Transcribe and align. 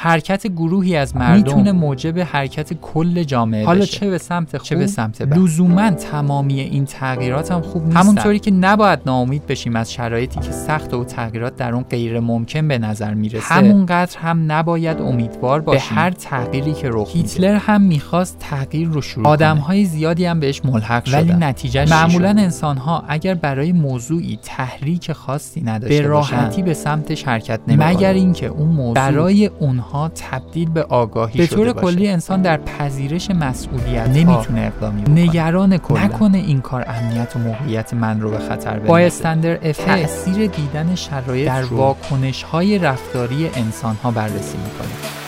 حرکت 0.00 0.46
گروهی 0.46 0.96
از 0.96 1.16
مردم 1.16 1.36
می‌تونه 1.36 1.72
موجب 1.72 2.18
حرکت 2.18 2.72
کل 2.72 3.22
جامعه 3.22 3.66
حالا 3.66 3.80
بشه. 3.80 3.98
چه 3.98 4.10
به 4.10 4.18
سمت 4.18 4.56
خوب 4.58 4.66
چه 4.66 4.76
به 4.76 4.86
سمت 4.86 5.22
بد. 5.22 5.38
لزوما 5.38 5.90
تمامی 5.90 6.60
این 6.60 6.84
تغییرات 6.84 7.52
هم 7.52 7.60
خوب 7.60 7.84
نیستن 7.84 8.00
همونطوری 8.00 8.38
که 8.38 8.50
نباید 8.50 8.98
ناامید 9.06 9.46
بشیم 9.46 9.76
از 9.76 9.92
شرایطی 9.92 10.40
که 10.40 10.52
سخت 10.52 10.94
و 10.94 11.04
تغییرات 11.04 11.56
در 11.56 11.72
اون 11.72 11.82
غیر 11.82 12.20
ممکن 12.20 12.68
به 12.68 12.78
نظر 12.78 13.14
می‌رسه 13.14 13.54
همونقدر 13.54 14.18
هم 14.18 14.52
نباید 14.52 15.00
امیدوار 15.00 15.60
به 15.60 15.66
باشیم 15.66 15.98
هر 15.98 16.10
تغییری 16.10 16.72
که 16.72 16.88
رخ 16.92 17.08
میده 17.08 17.28
هیتلر 17.28 17.54
هم 17.54 17.80
می‌خواست 17.80 18.36
تغییر 18.38 18.88
رو 18.88 19.00
شروع 19.00 19.28
آدم 19.28 19.54
کنه. 19.54 19.64
های 19.64 19.84
زیادی 19.84 20.24
هم 20.24 20.40
بهش 20.40 20.64
ملحق 20.64 21.08
ولی 21.12 21.28
شدن 21.28 21.42
نتیجهش 21.42 21.90
معمولا 21.90 22.32
چی 22.32 22.38
شد؟ 22.38 22.44
انسان 22.44 22.76
ها 22.76 23.04
اگر 23.08 23.34
برای 23.34 23.72
موضوعی 23.72 24.38
تحریک 24.42 25.12
خاصی 25.12 25.60
نداشته 25.60 26.02
به 26.02 26.08
راحتی 26.08 26.62
به 26.62 26.74
سمتش 26.74 27.24
حرکت 27.24 27.60
نمی‌کنن 27.68 27.88
مگر 27.88 28.12
اینکه 28.12 28.46
اون 28.46 28.68
موضوع 28.68 28.94
برای 28.94 29.46
اونها 29.46 29.87
تبدیل 30.14 30.70
به 30.70 30.82
آگاهی 30.82 31.38
به 31.38 31.46
شده 31.46 31.56
طور 31.56 31.72
باشه. 31.72 31.86
کلی 31.86 32.08
انسان 32.08 32.42
در 32.42 32.56
پذیرش 32.56 33.30
مسئولیت 33.30 34.08
نمی‌تونه 34.08 34.60
اقدامی 34.60 35.02
بکنه. 35.02 35.22
نگران 35.22 35.78
کلا. 35.78 36.04
نکنه 36.04 36.38
این 36.38 36.60
کار 36.60 36.84
امنیت 36.88 37.36
و 37.36 37.38
موقعیت 37.38 37.94
من 37.94 38.20
رو 38.20 38.30
به 38.30 38.38
خطر 38.38 38.70
بندازه. 38.70 38.88
با 38.88 38.98
استندر 38.98 39.54
افکت 39.54 39.86
تأثیر 39.86 40.46
دیدن 40.46 40.94
شرایط 40.94 41.46
در 41.46 41.62
در 41.62 41.74
واکنش 41.74 42.42
های 42.42 42.78
رفتاری 42.78 43.50
انسان 43.54 43.96
ها 44.02 44.10
بررسی 44.10 44.58
می‌کنه. 44.58 45.27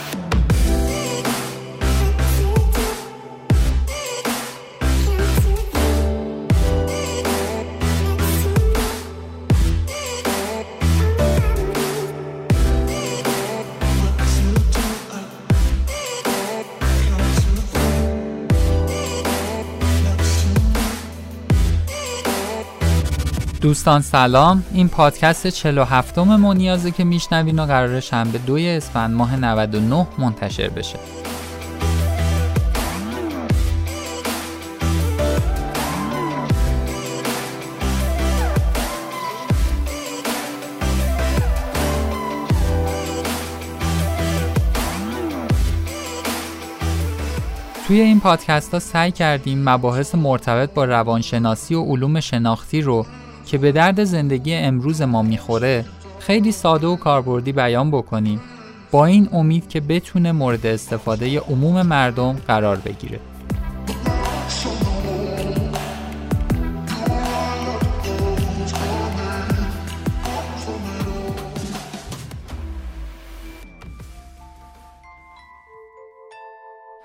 دوستان 23.61 24.01
سلام. 24.03 24.65
این 24.73 24.89
پادکست 24.89 25.47
47 25.47 26.19
م 26.19 26.37
منیازه 26.37 26.91
که 26.91 27.05
میشنوین 27.05 27.59
و 27.59 27.67
قرار 27.67 28.01
شنبه 28.01 28.39
دوی 28.39 28.69
اسفند 28.69 29.15
ماه 29.15 29.37
99 29.37 30.07
منتشر 30.19 30.69
بشه. 30.69 30.99
توی 47.87 48.01
این 48.01 48.21
پادکست 48.21 48.75
ها 48.75 48.81
سعی 48.81 49.13
کردیم 49.13 49.69
مباحث 49.69 50.15
مرتبط 50.15 50.71
با 50.75 50.85
روانشناسی 50.85 51.75
و 51.75 51.83
علوم 51.83 52.21
شناختی 52.21 52.83
رو 52.83 53.07
که 53.51 53.59
به 53.59 53.73
درد 53.73 54.05
زندگی 54.05 54.55
امروز 54.55 55.03
ما 55.03 55.23
می‌خوره 55.23 55.85
خیلی 56.19 56.53
ساده 56.53 56.87
و 56.87 56.97
کاربردی 56.97 57.53
بیان 57.53 57.91
بکنیم. 57.91 58.41
با 58.91 59.07
این 59.07 59.29
امید 59.33 59.69
که 59.69 59.81
بتونه 59.81 60.33
مورد 60.33 60.67
استفاده 60.67 61.41
عموم 61.41 61.83
مردم 61.83 62.33
قرار 62.33 62.77
بگیره. 62.77 63.21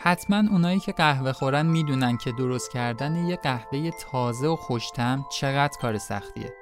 حتما 0.05 0.43
اونایی 0.51 0.79
که 0.79 0.91
قهوه 0.91 1.31
خورن 1.31 1.65
می‌دونن 1.65 2.17
که 2.17 2.31
درست 2.31 2.71
کردن 2.71 3.15
یه 3.15 3.35
قهوه 3.35 3.91
تازه 3.91 4.47
و 4.47 4.55
خوشتم 4.55 5.25
چقدر 5.31 5.77
کار 5.81 5.97
سختیه. 5.97 6.53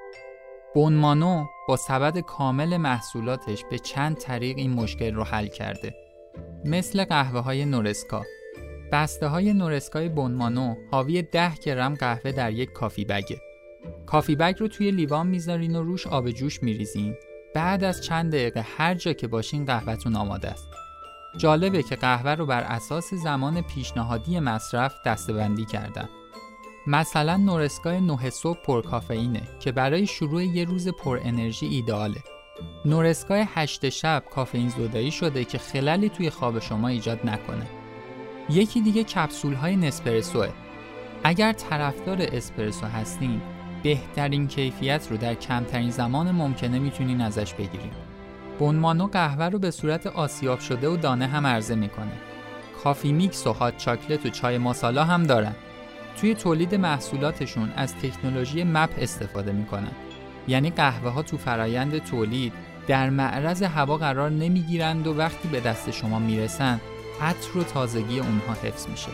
بونمانو 0.74 1.46
با 1.68 1.78
سبد 1.78 2.20
کامل 2.20 2.78
محصولاتش 2.78 3.66
به 3.70 3.80
چند 3.80 4.18
طریق 4.18 4.58
این 4.58 4.74
مشکل 4.74 5.14
رو 5.14 5.24
حل 5.24 5.48
کرده. 5.48 5.96
مثل 6.66 7.06
قهوه 7.06 7.40
های 7.40 7.66
نورسکا. 7.66 8.24
بسته 8.92 9.28
های 9.28 9.54
نورسکای 9.54 10.10
بونمانو 10.10 10.76
حاوی 10.92 11.22
10 11.22 11.56
گرم 11.56 11.96
قهوه 11.96 12.32
در 12.32 12.52
یک 12.52 12.72
کافی 12.72 13.06
بگه. 13.06 13.38
کافی 14.06 14.36
بگ 14.36 14.56
رو 14.60 14.68
توی 14.68 14.92
لیوان 14.92 15.28
می‌ذارین 15.28 15.76
و 15.76 15.84
روش 15.84 16.08
آب 16.08 16.32
جوش 16.32 16.64
میریزین. 16.64 17.16
بعد 17.56 17.84
از 17.84 18.04
چند 18.04 18.32
دقیقه 18.32 18.66
هر 18.78 18.94
جا 18.94 19.14
که 19.14 19.28
باشین 19.28 19.66
قهوهتون 19.66 20.16
آماده 20.16 20.50
است. 20.50 20.83
جالبه 21.38 21.84
که 21.84 21.96
قهوه 21.96 22.32
رو 22.32 22.46
بر 22.46 22.62
اساس 22.62 23.14
زمان 23.14 23.62
پیشنهادی 23.62 24.40
مصرف 24.40 24.96
دستبندی 25.06 25.66
کردن. 25.66 26.10
مثلا 26.88 27.38
نورسکای 27.38 28.02
9 28.02 28.30
صبح 28.30 28.62
پر 28.62 28.82
کافئینه 28.82 29.42
که 29.60 29.72
برای 29.72 30.08
شروع 30.08 30.44
یه 30.44 30.66
روز 30.66 30.88
پر 30.88 31.20
انرژی 31.24 31.66
ایداله. 31.66 32.24
نورسکای 32.86 33.46
8 33.56 33.90
شب 33.90 34.24
کافئین 34.36 34.70
زدایی 34.70 35.12
شده 35.12 35.46
که 35.46 35.58
خللی 35.58 36.10
توی 36.10 36.30
خواب 36.30 36.60
شما 36.60 36.88
ایجاد 36.88 37.20
نکنه. 37.24 37.68
یکی 38.50 38.82
دیگه 38.82 39.04
کپسول 39.04 39.54
های 39.54 39.76
نسپرسوه. 39.76 40.50
اگر 41.24 41.54
طرفدار 41.54 42.18
اسپرسو 42.22 42.86
هستین، 42.86 43.42
بهترین 43.84 44.48
کیفیت 44.48 45.08
رو 45.12 45.18
در 45.18 45.34
کمترین 45.34 45.90
زمان 45.90 46.32
ممکنه 46.32 46.80
می‌تونین 46.80 47.22
ازش 47.22 47.54
بگیرین. 47.54 47.92
بونمانو 48.60 49.08
قهوه 49.08 49.46
رو 49.46 49.60
به 49.60 49.72
صورت 49.72 50.08
آسیاب 50.08 50.60
شده 50.60 50.90
و 50.90 50.98
دانه 50.98 51.28
هم 51.28 51.48
عرضه 51.48 51.76
می‌کنه. 51.76 52.12
کافی 52.84 53.12
میکس 53.12 53.48
و 53.48 53.54
هات 53.54 53.78
چاکلت 53.78 54.26
و 54.26 54.30
چای 54.30 54.58
ماسالا 54.58 55.04
هم 55.04 55.24
دارن. 55.24 55.56
توی 56.18 56.36
تولید 56.36 56.76
محصولاتشون 56.76 57.72
از 57.76 57.96
تکنولوژی 57.96 58.64
مپ 58.64 58.90
استفاده 58.98 59.52
می‌کنن. 59.52 59.92
یعنی 60.48 60.70
قهوه 60.70 61.10
ها 61.10 61.22
تو 61.22 61.38
فرایند 61.38 61.98
تولید 61.98 62.54
در 62.88 63.10
معرض 63.10 63.64
هوا 63.64 63.98
قرار 63.98 64.30
نمی‌گیرند 64.30 65.08
و 65.08 65.14
وقتی 65.14 65.48
به 65.48 65.60
دست 65.60 65.92
شما 65.92 66.20
می‌رسن 66.20 66.82
عطر 67.22 67.58
و 67.58 67.64
تازگی 67.64 68.20
اونها 68.20 68.54
حفظ 68.54 68.88
میشه. 68.88 69.12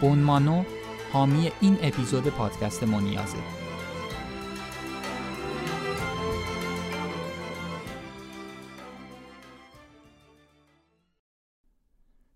بونمانو 0.00 0.64
حامی 1.12 1.50
این 1.60 1.78
اپیزود 1.82 2.26
پادکست 2.26 2.82
منیازه. 2.82 3.57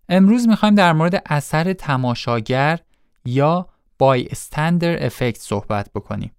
امروز 0.09 0.47
می‌خوایم 0.47 0.75
در 0.75 0.93
مورد 0.93 1.23
اثر 1.25 1.73
تماشاگر 1.73 2.79
یا 3.25 3.67
بای 3.97 4.27
استندر 4.27 5.05
افکت 5.05 5.37
صحبت 5.41 5.89
بکنیم. 5.95 6.31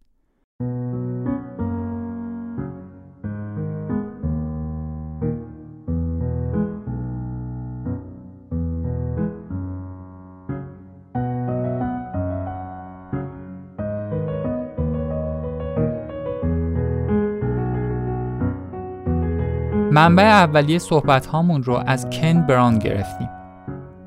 منبع 19.93 20.23
اولیه 20.23 20.79
صحبت 20.79 21.27
هامون 21.27 21.63
رو 21.63 21.83
از 21.87 22.11
کن 22.11 22.47
براون 22.47 22.79
گرفتیم. 22.79 23.44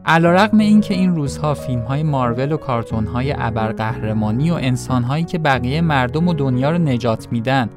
علیرغم 0.09 0.59
اینکه 0.59 0.94
این 0.94 1.16
روزها 1.16 1.53
فیلم 1.53 1.81
های 1.81 2.03
مارول 2.03 2.51
و 2.51 2.57
کارتون 2.57 3.07
های 3.07 3.34
ابرقهرمانی 3.38 4.51
و 4.51 4.53
انسان 4.53 5.03
هایی 5.03 5.23
که 5.23 5.38
بقیه 5.38 5.81
مردم 5.81 6.28
و 6.28 6.34
دنیا 6.34 6.72
رو 6.72 6.78
نجات 6.78 7.31
میدن 7.31 7.69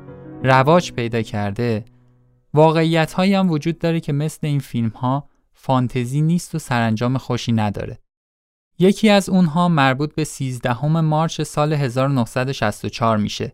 رواج 0.44 0.92
پیدا 0.92 1.22
کرده 1.22 1.84
واقعیت 2.54 3.12
هایی 3.12 3.34
هم 3.34 3.50
وجود 3.50 3.78
داره 3.78 4.00
که 4.00 4.12
مثل 4.12 4.46
این 4.46 4.58
فیلم 4.58 4.88
ها 4.88 5.28
فانتزی 5.52 6.20
نیست 6.20 6.54
و 6.54 6.58
سرانجام 6.58 7.18
خوشی 7.18 7.52
نداره. 7.52 7.98
یکی 8.78 9.08
از 9.08 9.28
اونها 9.28 9.68
مربوط 9.68 10.14
به 10.14 10.24
13 10.24 10.86
مارچ 10.86 11.40
سال 11.40 11.72
1964 11.72 13.16
میشه. 13.16 13.52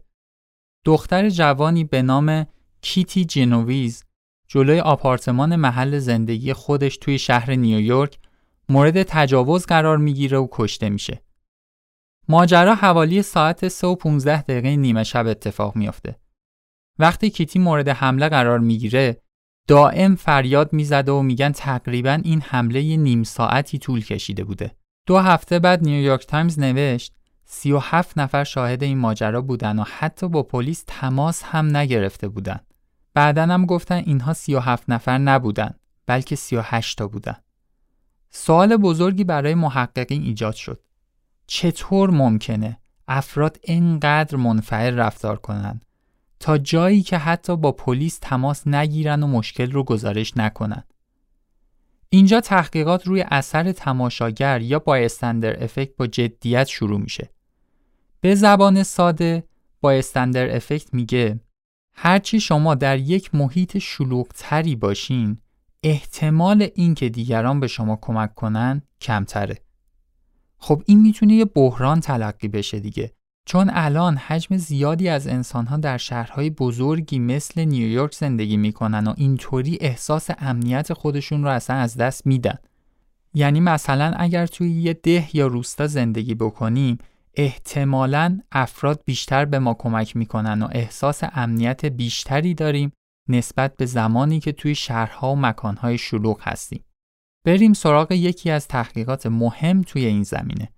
دختر 0.84 1.29
جوانی 1.29 1.84
به 1.84 2.02
نام 2.02 2.46
کیتی 2.81 3.25
جنوویز 3.25 4.05
جلوی 4.49 4.81
آپارتمان 4.81 5.56
محل 5.56 5.99
زندگی 5.99 6.52
خودش 6.52 6.96
توی 6.96 7.19
شهر 7.19 7.55
نیویورک 7.55 8.19
مورد 8.68 9.02
تجاوز 9.02 9.66
قرار 9.66 9.98
می‌گیره 9.98 10.38
و 10.38 10.48
کشته 10.52 10.88
میشه. 10.88 11.22
ماجرا 12.28 12.74
حوالی 12.74 13.22
ساعت 13.22 13.68
3 13.68 13.86
و 13.86 13.94
15 13.94 14.42
دقیقه 14.42 14.76
نیمه 14.76 15.04
شب 15.04 15.26
اتفاق 15.26 15.76
میافته. 15.76 16.16
وقتی 16.98 17.30
کیتی 17.30 17.58
مورد 17.58 17.88
حمله 17.88 18.28
قرار 18.28 18.58
می‌گیره 18.58 19.22
دائم 19.68 20.14
فریاد 20.14 20.72
می‌زده 20.72 21.12
و 21.12 21.22
میگن 21.22 21.52
تقریبا 21.52 22.20
این 22.24 22.40
حمله 22.40 22.96
نیم 22.96 23.22
ساعتی 23.22 23.78
طول 23.78 24.04
کشیده 24.04 24.44
بوده. 24.44 24.76
دو 25.06 25.19
هفته 25.19 25.58
بعد 25.58 25.82
نیویورک 25.82 26.26
تایمز 26.26 26.58
نوشت 26.58 27.12
37 27.44 28.19
نفر 28.19 28.44
شاهد 28.44 28.82
این 28.82 28.98
ماجرا 28.98 29.42
بودن 29.42 29.78
و 29.78 29.84
حتی 29.98 30.28
با 30.28 30.42
پلیس 30.42 30.84
تماس 30.86 31.42
هم 31.42 31.76
نگرفته 31.76 32.28
بودن. 32.28 32.60
بعدا 33.14 33.42
هم 33.42 33.66
گفتن 33.66 34.02
اینها 34.06 34.32
37 34.32 34.90
نفر 34.90 35.19
نبودن 35.19 35.74
بلکه 36.06 36.36
38 36.36 36.98
تا 36.98 37.08
بودن. 37.08 37.36
سوال 38.38 38.76
بزرگی 38.76 39.24
برای 39.24 39.54
محققین 39.54 40.22
ایجاد 40.22 40.54
شد. 40.54 40.80
چطور 41.46 42.10
ممکنه 42.10 42.80
افراد 43.08 43.58
اینقدر 43.62 44.36
منفعل 44.36 44.98
رفتار 44.98 45.36
کنند 45.36 45.84
تا 46.40 46.58
جایی 46.58 47.02
که 47.02 47.18
حتی 47.18 47.56
با 47.56 47.72
پلیس 47.72 48.18
تماس 48.22 48.66
نگیرن 48.66 49.22
و 49.22 49.26
مشکل 49.26 49.70
رو 49.70 49.84
گزارش 49.84 50.36
نکنن. 50.36 50.84
اینجا 52.08 52.40
تحقیقات 52.40 53.06
روی 53.06 53.24
اثر 53.30 53.72
تماشاگر 53.72 54.62
یا 54.62 54.82
استندر 54.86 55.64
افکت 55.64 55.96
با 55.96 56.06
جدیت 56.06 56.66
شروع 56.66 57.00
میشه. 57.00 57.30
به 58.20 58.34
زبان 58.34 58.82
ساده 58.82 59.44
استندر 59.84 60.56
افکت 60.56 60.94
میگه 60.94 61.40
هرچی 61.94 62.40
شما 62.40 62.74
در 62.74 62.98
یک 62.98 63.34
محیط 63.34 63.78
شلوغتری 63.78 64.76
باشین 64.76 65.38
احتمال 65.82 66.69
اینکه 66.75 67.08
دیگران 67.08 67.61
به 67.61 67.67
شما 67.67 67.99
کمک 68.02 68.34
کنن 68.34 68.82
کمتره. 69.00 69.58
خب 70.58 70.82
این 70.87 71.00
می‌تونه 71.00 71.34
یه 71.34 71.44
بحران 71.44 72.00
تلقی 72.00 72.49
بشه 72.49 72.81
دیگه 72.81 73.12
چون 73.44 73.70
الان 73.73 74.17
حجم 74.17 74.56
زیادی 74.56 75.08
از 75.08 75.26
انسانها 75.26 75.76
در 75.76 75.96
شهرهای 75.96 76.50
بزرگی 76.50 77.19
مثل 77.19 77.64
نیویورک 77.64 78.14
زندگی 78.14 78.56
می‌کنن 78.56 79.06
و 79.06 79.14
اینطوری 79.17 79.78
احساس 79.81 80.31
امنیت 80.38 80.93
خودشون 80.93 81.43
رو 81.44 81.50
اصلا 81.50 81.76
از 81.76 81.96
دست 81.96 82.26
میدن. 82.26 82.58
یعنی 83.34 83.61
مثلا 83.61 84.14
اگر 84.17 84.46
توی 84.46 84.70
یه 84.70 84.94
ده 84.94 85.37
یا 85.37 85.46
روستا 85.46 85.87
زندگی 85.87 86.34
بکنیم 86.34 86.99
احتمالا 87.34 88.38
افراد 88.52 89.02
بیشتر 89.05 89.44
به 89.44 89.58
ما 89.58 89.75
کمک 89.75 90.17
می‌کنن 90.17 90.62
و 90.62 90.69
احساس 90.72 91.20
امنیت 91.32 91.87
بیشتری 91.87 92.55
داریم 92.55 92.93
نسبت 93.28 93.76
به 93.76 93.87
زمانی 93.87 94.40
که 94.40 94.52
توی 94.52 94.75
شهرها 94.75 95.32
و 95.32 95.37
مکانهای 95.37 95.99
شلوغ 95.99 96.40
هستیم. 96.43 96.84
بریم 97.44 97.73
سراغ 97.73 98.12
یکی 98.12 98.50
از 98.50 98.69
تحقیقات 98.69 99.26
مهم 99.26 99.82
توی 99.82 100.06
این 100.06 100.23
زمینه. 100.23 100.73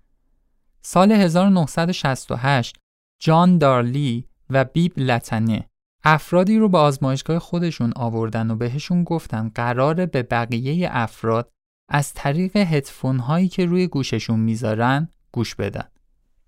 سال 0.81 1.11
1968 1.11 2.77
جان 3.19 3.57
دارلی 3.57 4.25
و 4.49 4.65
بیب 4.65 4.93
لتنه 4.97 5.69
افرادی 6.03 6.57
رو 6.57 6.69
به 6.69 6.77
آزمایشگاه 6.77 7.39
خودشون 7.39 7.93
آوردن 7.95 8.51
و 8.51 8.55
بهشون 8.55 9.03
گفتن 9.03 9.49
قراره 9.55 10.05
به 10.05 10.23
بقیه 10.23 10.89
افراد 10.91 11.49
از 11.89 12.13
طریق 12.13 12.57
هدفون 12.57 13.19
هایی 13.19 13.47
که 13.47 13.65
روی 13.65 13.87
گوششون 13.87 14.39
می‌ذارن 14.39 15.09
گوش 15.31 15.55
بدن. 15.55 15.89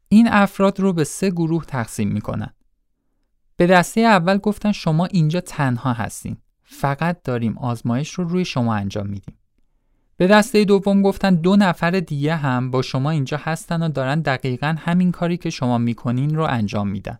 این 0.08 0.28
افراد 0.28 0.80
رو 0.80 0.94
به 0.94 1.04
سه 1.04 1.30
گروه 1.30 1.66
تقسیم 1.66 2.10
می‌کنن. 2.10 2.54
به 3.62 3.68
دسته 3.68 4.02
اول 4.02 4.38
گفتن 4.38 4.72
شما 4.72 5.06
اینجا 5.06 5.42
تنها 5.42 5.94
هستین. 5.94 6.38
فقط 6.64 7.24
داریم 7.24 7.58
آزمایش 7.58 8.14
رو 8.14 8.24
روی 8.24 8.46
شما 8.46 8.76
انجام 8.76 9.08
میدیم. 9.08 9.38
به 10.18 10.28
دسته 10.28 10.66
دوم 10.66 11.02
گفتن 11.02 11.36
دو 11.36 11.56
نفر 11.56 11.92
دیگه 11.92 12.36
هم 12.36 12.72
با 12.72 12.82
شما 12.82 13.10
اینجا 13.10 13.40
هستن 13.44 13.84
و 13.84 13.90
دارن 13.90 14.22
دقیقا 14.22 14.76
همین 14.80 15.12
کاری 15.12 15.38
که 15.38 15.50
شما 15.50 15.78
می‌کنین 15.78 16.36
رو 16.36 16.44
انجام 16.44 16.88
میدن. 16.88 17.20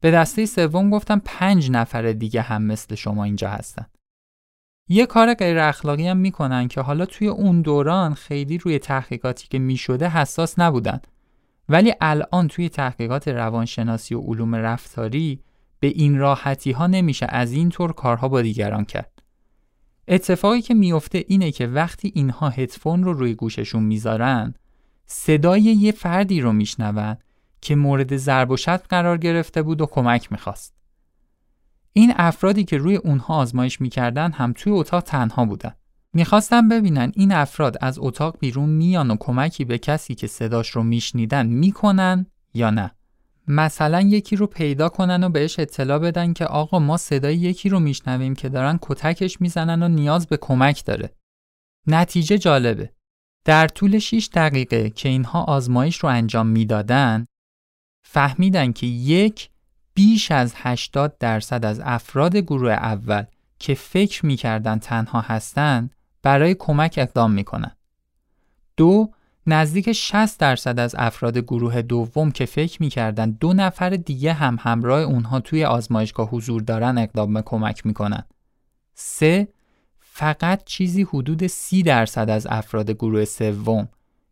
به 0.00 0.10
دسته 0.10 0.46
سوم 0.46 0.90
گفتن 0.90 1.20
پنج 1.24 1.70
نفر 1.70 2.12
دیگه 2.12 2.42
هم 2.42 2.62
مثل 2.62 2.94
شما 2.94 3.24
اینجا 3.24 3.50
هستن. 3.50 3.86
یه 4.88 5.06
کار 5.06 5.34
غیر 5.34 5.58
اخلاقی 5.58 6.08
هم 6.08 6.16
می‌کنن 6.16 6.68
که 6.68 6.80
حالا 6.80 7.06
توی 7.06 7.28
اون 7.28 7.62
دوران 7.62 8.14
خیلی 8.14 8.58
روی 8.58 8.78
تحقیقاتی 8.78 9.48
که 9.48 9.58
می‌شده 9.58 10.08
حساس 10.08 10.58
نبودن 10.58 11.00
ولی 11.72 11.94
الان 12.00 12.48
توی 12.48 12.68
تحقیقات 12.68 13.28
روانشناسی 13.28 14.14
و 14.14 14.20
علوم 14.20 14.54
رفتاری 14.54 15.40
به 15.80 15.86
این 15.86 16.18
راحتی 16.18 16.72
ها 16.72 16.86
نمیشه 16.86 17.26
از 17.28 17.52
این 17.52 17.68
طور 17.68 17.92
کارها 17.92 18.28
با 18.28 18.42
دیگران 18.42 18.84
کرد. 18.84 19.22
اتفاقی 20.08 20.62
که 20.62 20.74
میفته 20.74 21.24
اینه 21.28 21.50
که 21.50 21.66
وقتی 21.66 22.12
اینها 22.14 22.48
هدفون 22.48 23.04
رو 23.04 23.12
روی 23.12 23.34
گوششون 23.34 23.82
می‌ذارن 23.82 24.54
صدای 25.06 25.60
یه 25.60 25.92
فردی 25.92 26.40
رو 26.40 26.52
میشنون 26.52 27.16
که 27.60 27.76
مورد 27.76 28.16
ضرب 28.16 28.50
و 28.50 28.56
شتم 28.56 28.82
قرار 28.88 29.18
گرفته 29.18 29.62
بود 29.62 29.80
و 29.80 29.86
کمک 29.86 30.32
می‌خواست. 30.32 30.74
این 31.92 32.12
افرادی 32.16 32.64
که 32.64 32.78
روی 32.78 32.96
اونها 32.96 33.34
آزمایش 33.34 33.80
می‌کردن 33.80 34.32
هم 34.32 34.52
توی 34.52 34.72
اتاق 34.72 35.02
تنها 35.02 35.44
بودن. 35.44 35.74
می‌خواستم 36.14 36.68
ببینن 36.68 37.12
این 37.14 37.32
افراد 37.32 37.76
از 37.80 37.98
اتاق 37.98 38.36
بیرون 38.38 38.68
میان 38.68 39.10
و 39.10 39.16
کمکی 39.20 39.64
به 39.64 39.78
کسی 39.78 40.14
که 40.14 40.26
صداش 40.26 40.70
رو 40.70 40.82
میشنیدن 40.82 41.46
می‌کنن 41.46 42.26
یا 42.54 42.70
نه. 42.70 42.90
مثلا 43.48 44.00
یکی 44.00 44.36
رو 44.36 44.46
پیدا 44.46 44.88
کنن 44.88 45.24
و 45.24 45.28
بهش 45.28 45.58
اطلاع 45.58 45.98
بدن 45.98 46.32
که 46.32 46.46
آقا 46.46 46.78
ما 46.78 46.96
صدای 46.96 47.36
یکی 47.36 47.68
رو 47.68 47.80
میشنویم 47.80 48.34
که 48.34 48.48
دارن 48.48 48.78
کتکش 48.82 49.40
می‌زنن 49.40 49.82
و 49.82 49.88
نیاز 49.88 50.26
به 50.26 50.36
کمک 50.36 50.84
داره. 50.84 51.14
نتیجه 51.86 52.38
جالبه. 52.38 52.92
در 53.44 53.68
طول 53.68 53.98
6 53.98 54.28
دقیقه 54.34 54.90
که 54.90 55.08
اینها 55.08 55.42
آزمایش 55.42 55.96
رو 55.96 56.08
انجام 56.08 56.46
می‌دادن 56.46 57.26
فهمیدن 58.06 58.72
که 58.72 58.86
یک 58.86 59.50
بیش 59.94 60.30
از 60.30 60.54
80 60.56 61.18
درصد 61.18 61.64
از 61.64 61.80
افراد 61.84 62.36
گروه 62.36 62.72
اول 62.72 63.24
که 63.58 63.74
فکر 63.74 64.26
می‌کردن 64.26 64.78
تنها 64.78 65.20
هستن 65.20 65.90
برای 66.22 66.54
کمک 66.54 66.94
اقدام 66.98 67.32
می‌کنن. 67.32 67.76
دو 68.76 69.10
نزدیک 69.46 69.92
60 69.92 70.40
درصد 70.40 70.78
از 70.78 70.94
افراد 70.98 71.38
گروه 71.38 71.82
دوم 71.82 72.30
که 72.30 72.46
فکر 72.46 72.82
می‌کردن 72.82 73.30
دو 73.30 73.52
نفر 73.52 73.90
دیگه 73.90 74.32
هم 74.32 74.56
همراه 74.60 75.00
اونها 75.00 75.40
توی 75.40 75.64
آزمایشگاه 75.64 76.28
حضور 76.28 76.62
دارن 76.62 76.98
اقدام 76.98 77.34
به 77.34 77.42
کمک 77.42 77.86
می‌کنن. 77.86 78.24
سه 78.94 79.48
فقط 80.00 80.64
چیزی 80.64 81.02
حدود 81.02 81.46
30 81.46 81.82
درصد 81.82 82.30
از 82.30 82.46
افراد 82.50 82.90
گروه 82.90 83.24
سوم 83.24 83.88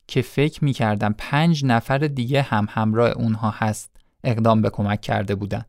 که 0.06 0.22
فکر 0.22 0.64
می‌کردن 0.64 1.14
پنج 1.18 1.64
نفر 1.64 1.98
دیگه 1.98 2.42
هم 2.42 2.66
همراه 2.70 3.10
اونها 3.10 3.50
هست 3.50 3.96
اقدام 4.24 4.62
به 4.62 4.70
کمک 4.70 5.00
کرده 5.00 5.34
بودن. 5.34 5.64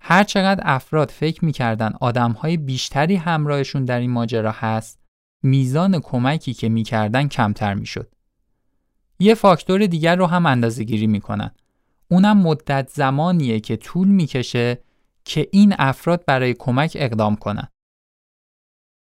هر 0.00 0.24
چقدر 0.24 0.60
افراد 0.64 1.10
فکر 1.10 1.44
می‌کردن 1.44 1.92
آدمهای 2.00 2.56
بیشتری 2.56 3.16
همراهشون 3.16 3.84
در 3.84 3.98
این 3.98 4.10
ماجرا 4.10 4.52
هست 4.52 5.00
میزان 5.42 6.00
کمکی 6.00 6.54
که 6.54 6.68
می‌کردن 6.68 7.28
کمتر 7.28 7.74
می‌شد. 7.74 8.12
یه 9.18 9.34
فاکتور 9.34 9.86
دیگر 9.86 10.16
رو 10.16 10.26
هم 10.26 10.46
اندازه 10.46 10.84
گیری 10.84 11.06
می‌کنن. 11.06 11.50
اونم 12.08 12.36
مدت 12.36 12.90
زمانیه 12.94 13.60
که 13.60 13.76
طول 13.76 14.08
می‌کشه 14.08 14.78
که 15.24 15.48
این 15.52 15.74
افراد 15.78 16.24
برای 16.24 16.54
کمک 16.54 16.96
اقدام 17.00 17.36
کنن. 17.36 17.68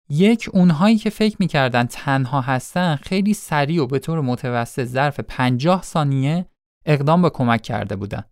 یک 0.09 0.49
اونهایی 0.53 0.97
که 0.97 1.09
فکر 1.09 1.35
می‌کردن 1.39 1.83
تنها 1.85 2.41
هستن 2.41 2.95
خیلی 2.95 3.33
سریع 3.33 3.83
و 3.83 3.87
به 3.87 3.99
طور 3.99 4.21
متوسط 4.21 4.83
ظرف 4.83 5.19
50 5.19 5.81
ثانیه 5.81 6.45
اقدام 6.85 7.21
به 7.21 7.29
کمک 7.29 7.61
کرده 7.61 7.95
بودن. 7.95 8.23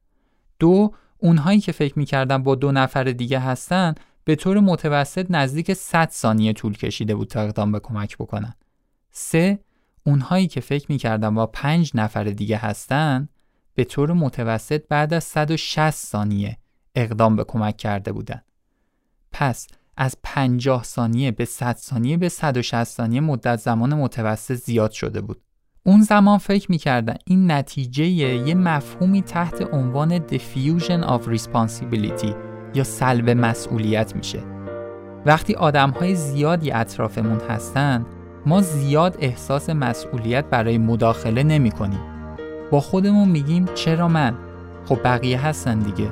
دو 0.60 0.94
اونهایی 1.24 1.60
که 1.60 1.72
فکر 1.72 2.00
می‌کردن 2.00 2.44
با 2.44 2.56
دو 2.56 2.72
نفر 2.72 3.04
دیگه 3.04 3.40
هستن 3.40 3.96
به 4.24 4.36
طور 4.36 4.60
متوسط 4.60 5.26
نزدیک 5.30 5.74
100 5.74 6.10
ثانیه 6.10 6.54
طول 6.54 6.74
کشیده 6.74 7.16
بود 7.16 7.28
تا 7.28 7.42
اقدام 7.42 7.72
به 7.72 7.80
کمک 7.80 8.18
بکنن. 8.18 8.54
سه 9.12 9.60
اونهایی 10.06 10.48
که 10.48 10.62
فکر 10.62 10.86
می‌کردن 10.92 11.36
با 11.36 11.48
پنج 11.48 11.92
نفر 11.96 12.24
دیگه 12.24 12.58
هستن 12.58 13.30
به 13.76 13.84
طور 13.84 14.14
متوسط 14.14 14.84
بعد 14.90 15.14
از 15.14 15.24
160 15.24 15.90
ثانیه 15.90 16.58
اقدام 16.96 17.36
به 17.36 17.44
کمک 17.44 17.78
کرده 17.78 18.12
بودن. 18.12 18.42
پس 19.32 19.68
از 19.98 20.18
50 20.24 20.84
ثانیه 20.84 21.32
به 21.32 21.46
100 21.46 21.76
ثانیه 21.76 22.18
به 22.18 22.30
160 22.30 22.84
ثانیه 22.84 23.22
مدت 23.22 23.60
زمان 23.60 23.94
متوسط 23.94 24.56
زیاد 24.56 24.92
شده 24.92 25.22
بود. 25.22 25.42
اون 25.86 26.02
زمان 26.02 26.38
فکر 26.38 26.72
می‌کردن 26.72 27.16
این 27.26 27.52
نتیجه 27.52 28.06
یه 28.06 28.56
مفهومی 28.56 29.22
تحت 29.22 29.74
عنوان 29.74 30.18
diffusion 30.28 31.04
of 31.04 31.38
responsibility 31.38 32.34
یا 32.74 32.84
سلب 32.84 33.30
مسئولیت 33.30 34.16
میشه 34.16 34.40
وقتی 35.26 35.56
آدم 35.56 35.90
های 35.90 36.16
زیادی 36.16 36.72
اطرافمون 36.72 37.40
هستن 37.50 38.06
ما 38.46 38.62
زیاد 38.62 39.18
احساس 39.20 39.70
مسئولیت 39.70 40.46
برای 40.46 40.78
مداخله 40.78 41.44
نمی 41.44 41.72
کنیم. 41.72 42.00
با 42.72 42.80
خودمون 42.80 43.30
میگیم 43.30 43.66
چرا 43.76 44.08
من؟ 44.08 44.34
خب 44.86 45.00
بقیه 45.04 45.46
هستن 45.46 45.80
دیگه 45.80 46.10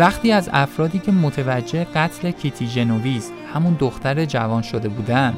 وقتی 0.00 0.32
از 0.32 0.50
افرادی 0.52 0.98
که 0.98 1.12
متوجه 1.12 1.84
قتل 1.84 2.30
کیتی 2.30 2.66
جنوویز 2.66 3.32
همون 3.54 3.76
دختر 3.78 4.24
جوان 4.24 4.62
شده 4.62 4.88
بودن 4.88 5.34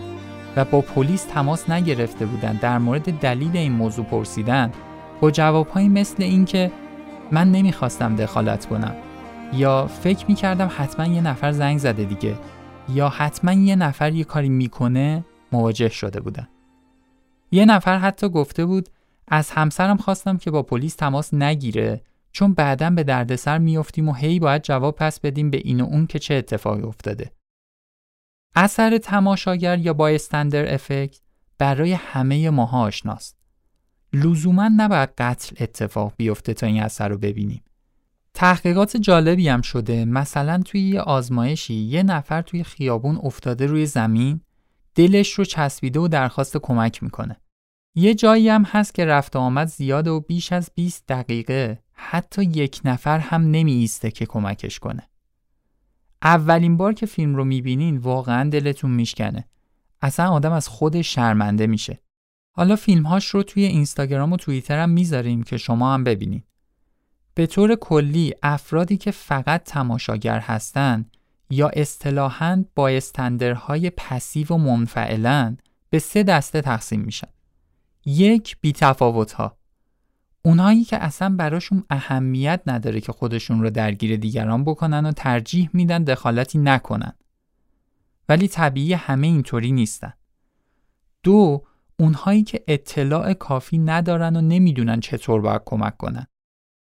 و 0.57 0.64
با 0.64 0.81
پلیس 0.81 1.25
تماس 1.25 1.71
نگرفته 1.71 2.26
بودند 2.26 2.61
در 2.61 2.78
مورد 2.78 3.19
دلیل 3.19 3.57
این 3.57 3.73
موضوع 3.73 4.04
پرسیدن 4.04 4.73
با 5.21 5.31
جوابهایی 5.31 5.88
مثل 5.88 6.23
اینکه 6.23 6.73
من 7.33 7.52
نمی‌خواستم 7.52 8.16
دخالت 8.16 8.66
کنم 8.66 8.95
یا 9.52 9.87
فکر 9.87 10.25
می‌کردم 10.28 10.71
حتما 10.76 11.07
یه 11.07 11.21
نفر 11.21 11.52
زنگ 11.52 11.78
زده 11.78 12.04
دیگه 12.04 12.35
یا 12.88 13.09
حتما 13.09 13.52
یه 13.52 13.76
نفر 13.76 14.12
یه 14.12 14.25
کاری 14.25 14.49
می‌کنه 14.49 15.25
مواجه 15.52 15.88
شده 15.88 16.21
بودن. 16.21 16.49
یه 17.50 17.64
نفر 17.64 17.99
حتی 17.99 18.28
گفته 18.28 18.64
بود 18.64 18.88
از 19.28 19.50
همسرم 19.50 19.97
خواستم 19.97 20.37
که 20.37 20.50
با 20.50 20.62
پلیس 20.62 20.95
تماس 20.95 21.35
نگیره 21.35 22.00
چون 22.33 22.55
بعدا 22.55 22.91
به 22.91 23.05
دردسر 23.05 23.59
میافتیم 23.59 24.09
و 24.09 24.15
هی 24.15 24.39
باید 24.39 24.62
جواب 24.62 24.97
پس 24.97 25.21
بدیم 25.21 25.51
به 25.51 25.57
این 25.65 25.81
و 25.81 25.85
اون 25.85 26.07
که 26.07 26.19
چه 26.19 26.35
اتفاقی 26.35 26.83
افتاده. 26.83 27.33
اثر 28.55 28.99
تماشاگر 28.99 29.79
یا 29.79 29.93
بایستندر 29.93 30.75
افکت 30.75 31.21
برای 31.59 31.93
همه 31.93 32.51
ماها 32.51 32.81
آشناست. 32.81 33.37
لزوما 34.12 34.71
نباید 34.77 35.09
قتل 35.19 35.57
اتفاق 35.61 36.12
بیفته 36.17 36.55
تا 36.55 36.67
این 36.67 36.83
اثر 36.83 37.09
رو 37.09 37.19
ببینیم. 37.19 37.62
تحقیقات 38.35 38.97
جالبی 38.97 39.49
هم 39.49 39.61
شده 39.61 40.05
مثلا 40.05 40.62
توی 40.65 40.81
یه 40.81 41.01
آزمایشی 41.01 41.75
یه 41.75 42.03
نفر 42.03 42.43
توی 42.43 42.65
خیابون 42.65 43.19
افتاده 43.23 43.67
روی 43.67 43.87
زمین 43.87 44.41
دلش 44.95 45.33
رو 45.33 45.45
چسبیده 45.45 46.01
و 46.01 46.09
درخواست 46.09 46.57
کمک 46.57 47.03
می‌کنه. 47.03 47.37
یه 47.95 48.15
جایی 48.15 48.49
هم 48.49 48.62
هست 48.62 48.95
که 48.95 49.05
رفت 49.05 49.37
آمد 49.37 49.67
زیاده 49.67 50.11
و 50.11 50.21
بیش 50.21 50.53
از 50.53 50.71
20 50.75 51.05
دقیقه 51.09 51.83
حتی 52.03 52.43
یک 52.43 52.81
نفر 52.85 53.19
هم 53.19 53.43
نمی 53.51 53.73
ایسته 53.73 54.11
که 54.11 54.27
کمکش 54.27 54.79
کنه. 54.79 55.09
اولین 56.23 56.77
بار 56.77 56.93
که 56.93 57.07
فیلم 57.07 57.37
رو 57.37 57.45
می‌بینین 57.45 57.97
واقعا 57.97 58.51
دلتون 58.51 58.91
میشکنه. 58.91 59.45
اصلا 60.03 60.31
آدم 60.31 60.53
از 60.53 60.69
خود 60.69 61.03
شرمنده 61.03 61.67
میشه. 61.67 62.01
حالا 62.51 62.77
فیلمهاش 62.77 63.27
رو 63.27 63.43
توی 63.43 63.65
اینستاگرام 63.65 64.33
و 64.33 64.37
توییتر 64.37 64.79
هم 64.79 64.91
می‌ذاریم 64.91 65.43
که 65.43 65.57
شما 65.57 65.95
هم 65.95 66.05
ببینید. 66.05 66.45
به 67.35 67.47
طور 67.47 67.75
کلی 67.75 68.35
افرادی 68.43 68.97
که 68.97 69.11
فقط 69.11 69.63
تماشاگر 69.63 70.39
هستند 70.39 71.11
یا 71.51 71.69
اصطلاحاً 71.69 72.65
بایستندرهای 72.75 73.91
پسیو 73.91 74.47
و 74.49 74.57
منفعلن 74.57 75.59
به 75.91 75.99
سه 75.99 76.23
دسته 76.23 76.61
تقسیم 76.61 77.01
میشن. 77.01 77.29
یک 78.07 78.57
بی 78.61 78.73
تفاوت 78.73 79.33
ها 79.33 79.57
اونهایی 80.45 80.85
که 80.85 81.05
اصلا 81.05 81.37
براشون 81.37 81.85
اهمیت 81.91 82.63
نداره 82.67 83.01
که 83.01 83.13
خودشون 83.13 83.63
رو 83.63 83.71
درگیر 83.71 84.17
دیگران 84.17 84.65
بکنن 84.65 85.07
و 85.07 85.13
ترجیح 85.13 85.71
میدن 85.73 86.05
دخالتی 86.05 86.59
نکنن. 86.59 87.13
ولی 88.29 88.49
طبیعی 88.49 88.93
همه 88.93 89.27
اینطوری 89.27 89.73
نیستن. 89.73 90.13
دو 91.23 91.65
اونهایی 91.99 92.43
که 92.43 92.65
اطلاع 92.69 93.33
کافی 93.33 93.79
ندارن 93.79 94.37
و 94.37 94.41
نمی‌دونن 94.41 95.01
چطور 95.01 95.41
باید 95.41 95.63
کمک 95.65 95.97
کنن. 95.97 96.27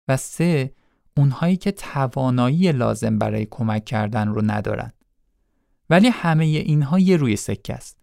و 0.08 0.18
سه 0.18 0.74
اونهایی 1.18 1.58
که 1.58 1.72
توانایی 1.72 2.72
لازم 2.72 3.18
برای 3.18 3.48
کمک 3.52 3.86
کردن 3.86 4.28
رو 4.28 4.42
ندارن. 4.52 4.92
ولی 5.90 6.08
همه 6.08 6.46
اینها 6.46 7.00
یه 7.00 7.18
روی 7.18 7.36
سکه 7.36 7.74
است. 7.74 7.98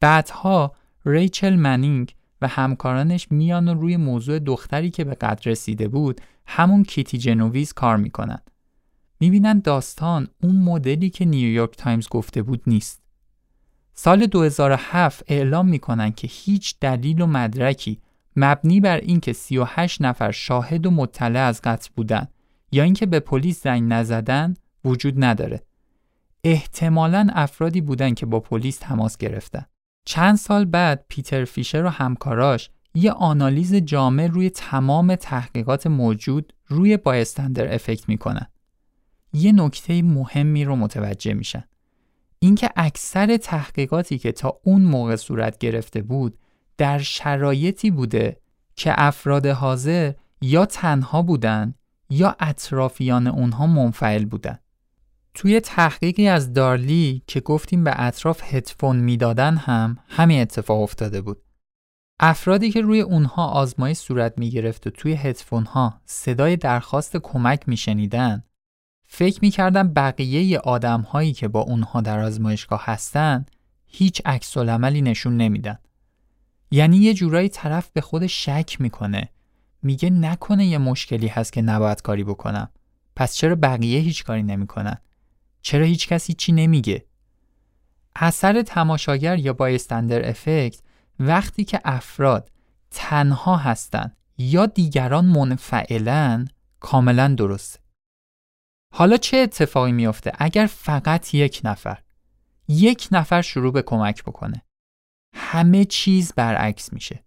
بعدها 0.00 0.74
ریچل 1.04 1.56
منینگ 1.56 2.14
و 2.42 2.46
همکارانش 2.46 3.26
میان 3.30 3.68
و 3.68 3.74
روی 3.80 3.96
موضوع 3.96 4.38
دختری 4.38 4.90
که 4.90 5.04
به 5.04 5.14
قتل 5.14 5.50
رسیده 5.50 5.88
بود 5.88 6.20
همون 6.46 6.82
کیتی 6.82 7.18
جنوویز 7.18 7.72
کار 7.72 7.96
می‌کنن. 7.96 8.38
می‌بینن 9.20 9.58
داستان 9.58 10.28
اون 10.42 10.56
مدلی 10.56 11.10
که 11.10 11.24
نیویورک 11.24 11.76
تایمز 11.76 12.08
گفته 12.08 12.42
بود 12.42 12.62
نیست. 12.66 13.02
سال 13.94 14.26
2007 14.26 15.24
اعلام 15.26 15.68
می‌کنن 15.68 16.10
که 16.12 16.28
هیچ 16.30 16.74
دلیل 16.80 17.20
و 17.20 17.26
مدرکی 17.26 17.98
مبنی 18.36 18.80
بر 18.80 18.96
اینکه 18.96 19.32
38 19.32 20.02
نفر 20.02 20.30
شاهد 20.30 20.86
و 20.86 20.90
مطلع 20.90 21.40
از 21.40 21.60
قتل 21.64 21.90
بودن 21.96 22.28
یا 22.72 22.82
اینکه 22.82 23.06
به 23.06 23.20
پلیس 23.20 23.62
زنگ 23.62 23.92
نزدن 23.92 24.54
وجود 24.84 25.24
نداره. 25.24 25.62
احتمالا 26.44 27.28
افرادی 27.32 27.80
بودن 27.80 28.14
که 28.14 28.26
با 28.26 28.40
پلیس 28.40 28.78
تماس 28.78 29.16
گرفتن. 29.16 29.64
چند 30.04 30.36
سال 30.36 30.64
بعد 30.64 31.04
پیتر 31.08 31.44
فیشر 31.44 31.84
و 31.84 31.88
همکاراش 31.88 32.70
یه 32.94 33.12
آنالیز 33.12 33.74
جامع 33.74 34.26
روی 34.26 34.50
تمام 34.50 35.14
تحقیقات 35.14 35.86
موجود 35.86 36.52
روی 36.66 36.96
بایستندر 36.96 37.74
افکت 37.74 38.08
می‌کنن. 38.08 38.46
یه 39.32 39.52
نکته 39.52 40.02
مهمی 40.02 40.64
رو 40.64 40.76
متوجه 40.76 41.34
میشن. 41.34 41.64
اینکه 42.38 42.70
اکثر 42.76 43.36
تحقیقاتی 43.36 44.18
که 44.18 44.32
تا 44.32 44.60
اون 44.64 44.82
موقع 44.82 45.16
صورت 45.16 45.58
گرفته 45.58 46.02
بود 46.02 46.38
در 46.78 46.98
شرایطی 46.98 47.90
بوده 47.90 48.40
که 48.76 48.94
افراد 48.96 49.46
حاضر 49.46 50.12
یا 50.40 50.66
تنها 50.66 51.22
بودن 51.22 51.74
یا 52.10 52.36
اطرافیان 52.40 53.26
اونها 53.26 53.66
منفعل 53.66 54.24
بودن. 54.24 54.58
توی 55.34 55.60
تحقیقی 55.60 56.28
از 56.28 56.52
دارلی 56.52 57.22
که 57.26 57.40
گفتیم 57.40 57.84
به 57.84 57.92
اطراف 58.00 58.54
هدفون 58.54 58.96
می‌دادن 58.96 59.56
هم 59.56 59.98
همین 60.08 60.40
اتفاق 60.40 60.80
افتاده 60.80 61.20
بود. 61.20 61.42
افرادی 62.20 62.70
که 62.70 62.80
روی 62.80 63.00
اونها 63.00 63.46
آزمایش 63.46 63.98
صورت 63.98 64.38
می 64.38 64.50
گرفت 64.50 64.86
و 64.86 64.90
توی 64.90 65.12
هدفون 65.12 65.64
ها 65.64 66.00
صدای 66.04 66.56
درخواست 66.56 67.16
کمک 67.16 67.68
می 67.68 67.76
شنیدن 67.76 68.44
فکر 69.06 69.38
می 69.42 69.50
کردن 69.50 69.92
بقیه 69.92 70.58
آدم 70.58 71.00
هایی 71.00 71.32
که 71.32 71.48
با 71.48 71.60
اونها 71.60 72.00
در 72.00 72.20
آزمایشگاه 72.20 72.84
هستن 72.84 73.46
هیچ 73.86 74.22
عکس 74.24 74.56
عملی 74.56 75.02
نشون 75.02 75.36
نمیدن. 75.36 75.78
یعنی 76.70 76.96
یه 76.96 77.14
جورایی 77.14 77.48
طرف 77.48 77.90
به 77.90 78.00
خود 78.00 78.26
شک 78.26 78.76
می‌کنه 78.80 79.28
میگه 79.82 80.10
نکنه 80.10 80.66
یه 80.66 80.78
مشکلی 80.78 81.26
هست 81.26 81.52
که 81.52 81.62
نباید 81.62 82.02
کاری 82.02 82.24
بکنم 82.24 82.70
پس 83.16 83.34
چرا 83.34 83.54
بقیه 83.54 84.00
هیچ 84.00 84.24
کاری 84.24 84.42
نمی‌کنن 84.42 84.96
چرا 85.62 85.84
هیچ 85.84 86.08
کسی 86.08 86.34
چی 86.34 86.52
نمیگه؟ 86.52 87.06
اثر 88.16 88.62
تماشاگر 88.62 89.38
یا 89.38 89.52
بایستندر 89.52 90.28
افکت 90.28 90.80
وقتی 91.20 91.64
که 91.64 91.80
افراد 91.84 92.50
تنها 92.90 93.56
هستن 93.56 94.12
یا 94.38 94.66
دیگران 94.66 95.24
منفعلن 95.24 96.48
کاملا 96.80 97.34
درسته. 97.38 97.80
حالا 98.94 99.16
چه 99.16 99.36
اتفاقی 99.36 99.92
میافته 99.92 100.32
اگر 100.38 100.66
فقط 100.66 101.34
یک 101.34 101.60
نفر 101.64 101.98
یک 102.68 103.08
نفر 103.12 103.42
شروع 103.42 103.72
به 103.72 103.82
کمک 103.82 104.22
بکنه؟ 104.22 104.62
همه 105.34 105.84
چیز 105.84 106.32
برعکس 106.32 106.92
میشه. 106.92 107.24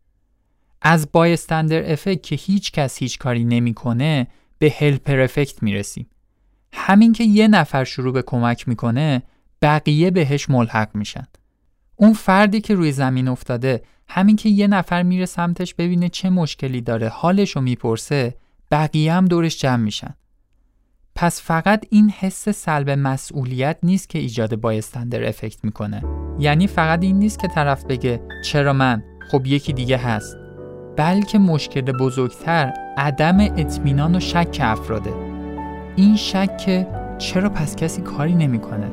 از 0.82 1.12
بایستندر 1.12 1.92
افکت 1.92 2.24
که 2.24 2.36
هیچ 2.36 2.72
کس 2.72 2.98
هیچ 2.98 3.20
کاری 3.20 3.44
نمی‌کنه 3.44 4.28
به 4.60 4.76
هلپر 4.80 5.20
افکت 5.20 5.64
می‌رسیم. 5.64 6.10
همین 6.76 7.14
که 7.14 7.24
یه 7.24 7.48
نفر 7.48 7.84
شروع 7.84 8.14
به 8.14 8.22
کمک 8.22 8.68
می‌کنه 8.68 9.24
بقیه 9.62 10.12
بهش 10.12 10.50
ملحق 10.50 10.90
میشن. 10.94 11.28
اون 11.96 12.14
فردی 12.14 12.62
که 12.62 12.76
روی 12.76 12.92
زمین 12.92 13.28
افتاده 13.28 13.82
همین 14.08 14.36
که 14.36 14.50
یه 14.50 14.68
نفر 14.68 15.04
میره 15.04 15.26
سمتش 15.26 15.74
ببینه 15.74 16.10
چه 16.10 16.30
مشکلی 16.30 16.82
داره 16.82 17.10
حالش 17.10 17.52
رو 17.52 17.62
می‌پرسه 17.62 18.36
بقیه 18.72 19.14
هم 19.14 19.26
دورش 19.26 19.60
جمع 19.60 19.84
میشن. 19.84 20.16
پس 21.16 21.42
فقط 21.42 21.86
این 21.90 22.10
حس 22.10 22.50
سلب 22.50 22.90
مسئولیت 22.90 23.78
نیست 23.84 24.10
که 24.10 24.20
ایجاد 24.20 24.56
بایستندر 24.56 25.24
افکت 25.28 25.66
می‌کنه. 25.66 26.04
یعنی 26.40 26.68
فقط 26.68 27.04
این 27.04 27.20
نیست 27.20 27.40
که 27.40 27.48
طرف 27.48 27.86
بگه 27.86 28.22
چرا 28.44 28.74
من؟ 28.74 29.04
خب 29.32 29.48
یکی 29.48 29.74
دیگه 29.74 29.98
هست. 29.98 30.36
بلکه 30.98 31.40
مشکل 31.40 31.82
بزرگتر 31.82 32.74
عدم 32.98 33.40
اطمینان 33.40 34.16
و 34.16 34.20
شک 34.20 34.58
افراده. 34.62 35.35
این 35.96 36.16
شک 36.16 36.88
چرا 37.18 37.50
پس 37.50 37.76
کسی 37.76 38.02
کاری 38.02 38.36
نمی‌کنه. 38.36 38.92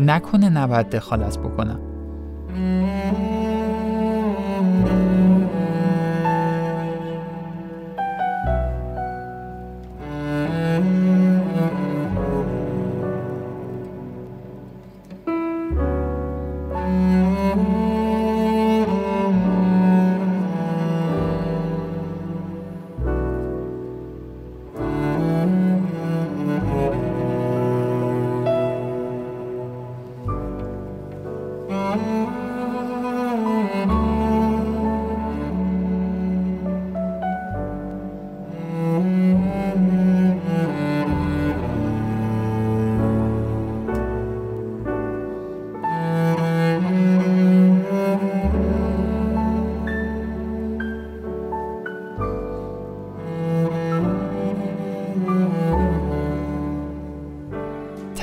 نکنه 0.00 0.48
نباید 0.48 0.90
دخالت 0.90 1.38
بکنم. 1.38 1.80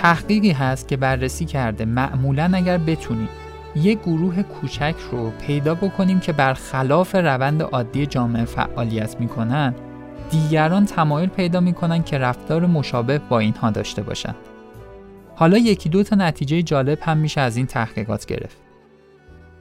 تحقیقی 0.01 0.51
هست 0.51 0.87
که 0.87 0.97
بررسی 0.97 1.45
کرده 1.45 1.85
معمولا 1.85 2.51
اگر 2.53 2.77
بتونیم 2.77 3.29
یک 3.75 3.99
گروه 3.99 4.43
کوچک 4.43 4.95
رو 5.11 5.29
پیدا 5.29 5.75
بکنیم 5.75 6.19
که 6.19 6.33
برخلاف 6.33 7.15
روند 7.15 7.61
عادی 7.61 8.05
جامعه 8.05 8.45
فعالیت 8.45 9.19
می‌کنن 9.19 9.75
دیگران 10.31 10.85
تمایل 10.85 11.29
پیدا 11.29 11.59
می‌کنن 11.59 12.03
که 12.03 12.17
رفتار 12.17 12.65
مشابه 12.65 13.17
با 13.17 13.39
اینها 13.39 13.71
داشته 13.71 14.03
باشند. 14.03 14.35
حالا 15.35 15.57
یکی 15.57 15.89
دو 15.89 16.03
تا 16.03 16.15
نتیجه 16.15 16.61
جالب 16.61 16.99
هم 17.01 17.17
میشه 17.17 17.41
از 17.41 17.57
این 17.57 17.65
تحقیقات 17.65 18.25
گرفت. 18.25 18.57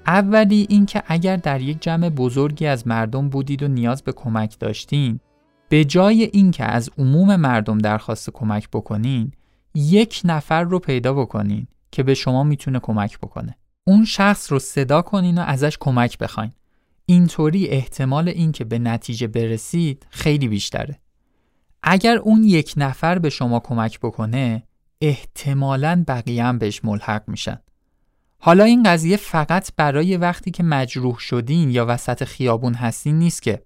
اولی 0.07 0.67
اینکه 0.69 1.03
اگر 1.07 1.37
در 1.37 1.61
یک 1.61 1.83
جمع 1.83 2.09
بزرگی 2.09 2.67
از 2.67 2.87
مردم 2.87 3.29
بودید 3.29 3.63
و 3.63 3.69
نیاز 3.69 4.03
به 4.03 4.13
کمک 4.13 4.59
داشتین 4.59 5.21
به 5.69 5.85
جای 5.85 6.23
اینکه 6.23 6.65
از 6.65 6.91
عموم 6.99 7.37
مردم 7.37 7.79
درخواست 7.79 8.31
کمک 8.31 8.69
بکنین 8.73 9.33
یک 9.75 10.21
نفر 10.25 10.63
رو 10.63 10.79
پیدا 10.79 11.15
بکنین 11.15 11.67
که 11.93 12.03
به 12.03 12.15
شما 12.15 12.45
می‌تونه 12.45 12.79
کمک 12.79 13.19
بکنه. 13.19 13.57
اون 13.87 14.05
شخص 14.05 14.53
رو 14.53 14.59
صدا 14.59 15.03
کنین 15.03 15.39
و 15.39 15.41
ازش 15.41 15.77
کمک 15.81 16.19
بخواین. 16.19 16.53
اینطوری 17.07 17.69
احتمال 17.69 18.29
اینکه 18.29 18.65
به 18.65 18.79
نتیجه 18.79 19.27
برسید 19.27 20.07
خیلی 20.11 20.49
بیشتره. 20.49 21.01
اگر 21.83 22.17
اون 22.17 22.45
یک 22.45 22.75
نفر 22.77 23.19
به 23.19 23.31
شما 23.31 23.61
کمک 23.61 24.01
بکنه 24.01 24.63
احتمالاً 25.01 26.05
بقیه 26.09 26.45
هم 26.45 26.59
بهش 26.59 26.85
ملحق 26.85 27.29
میشن. 27.29 27.59
حالا 28.39 28.65
این 28.65 28.83
قضیه 28.83 29.17
فقط 29.17 29.71
برای 29.77 30.17
وقتی 30.17 30.51
که 30.51 30.63
مجروح 30.63 31.19
شدین 31.19 31.71
یا 31.71 31.87
وسط 31.89 32.25
خیابون 32.25 32.75
هستین 32.75 33.19
نیست 33.19 33.43
که. 33.43 33.63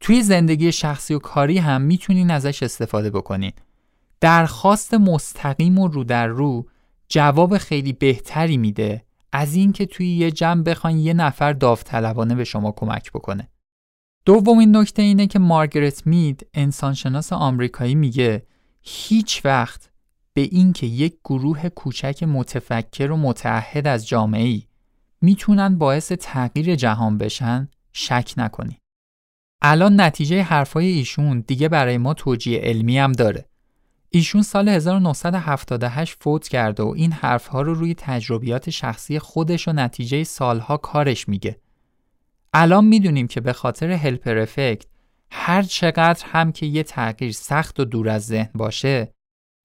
توی 0.00 0.22
زندگی 0.22 0.72
شخصی 0.72 1.14
و 1.14 1.18
کاری 1.18 1.58
هم 1.58 1.82
می‌تونین 1.82 2.30
ازش 2.30 2.62
استفاده 2.62 3.10
بکنین. 3.10 3.52
درخواست 4.22 4.94
مستقیم 4.94 5.78
و 5.78 5.88
رو 5.88 6.04
در 6.04 6.26
رو 6.26 6.66
جواب 7.08 7.58
خیلی 7.58 7.92
بهتری 7.92 8.56
میده 8.56 9.04
از 9.32 9.54
اینکه 9.54 9.86
توی 9.86 10.08
یه 10.08 10.30
جمع 10.30 10.62
بخواین 10.62 10.98
یه 10.98 11.14
نفر 11.14 11.52
داوطلبانه 11.52 12.34
به 12.34 12.44
شما 12.44 12.72
کمک 12.72 13.12
بکنه. 13.12 13.48
دومین 14.24 14.76
نکته 14.76 15.02
اینه 15.02 15.26
که 15.26 15.38
مارگرت 15.38 16.06
مید 16.06 16.46
انسانشناس 16.54 17.32
آمریکایی 17.32 17.94
میگه 17.94 18.46
هیچ 18.82 19.44
وقت 19.44 19.90
به 20.34 20.40
اینکه 20.40 20.86
یک 20.86 21.14
گروه 21.24 21.68
کوچک 21.68 22.22
متفکر 22.22 23.10
و 23.10 23.16
متعهد 23.16 23.86
از 23.86 24.08
جامعه 24.08 24.44
ای 24.44 24.62
می‌تونن 25.20 25.78
باعث 25.78 26.12
تغییر 26.12 26.74
جهان 26.74 27.18
بشن 27.18 27.68
شک 27.92 28.34
نکنی. 28.36 28.78
الان 29.62 30.00
نتیجه 30.00 30.42
حرفای 30.42 30.86
ایشون 30.86 31.44
دیگه 31.46 31.68
برای 31.68 31.98
ما 31.98 32.14
توجیه 32.14 32.60
علمی 32.60 32.98
هم 32.98 33.12
داره. 33.12 33.51
ایشون 34.14 34.42
سال 34.42 34.68
1978 34.68 36.16
فوت 36.20 36.48
کرده 36.48 36.82
و 36.82 36.88
این 36.96 37.12
حرفها 37.12 37.62
رو 37.62 37.74
روی 37.74 37.94
تجربیات 37.94 38.70
شخصی 38.70 39.18
خودش 39.18 39.68
و 39.68 39.72
نتیجه 39.72 40.24
سالها 40.24 40.76
کارش 40.76 41.28
میگه. 41.28 41.56
الان 42.54 42.84
می‌دونیم 42.84 43.26
که 43.26 43.40
به 43.40 43.52
خاطر 43.52 43.90
هلپر 43.90 44.38
افکت 44.38 44.86
هر 45.30 45.62
چقدر 45.62 46.24
هم 46.26 46.52
که 46.52 46.66
یه 46.66 46.82
تغییر 46.82 47.32
سخت 47.32 47.80
و 47.80 47.84
دور 47.84 48.08
از 48.08 48.26
ذهن 48.26 48.50
باشه 48.54 49.12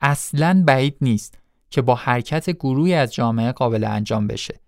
اصلا 0.02 0.64
بعید 0.68 0.98
نیست 1.02 1.40
که 1.70 1.82
با 1.82 1.96
حرکت 1.96 2.50
گروهی 2.50 2.94
از 2.94 3.14
جامعه 3.14 3.52
قابل 3.52 3.84
انجام 3.84 4.28
بشه. 4.28 4.60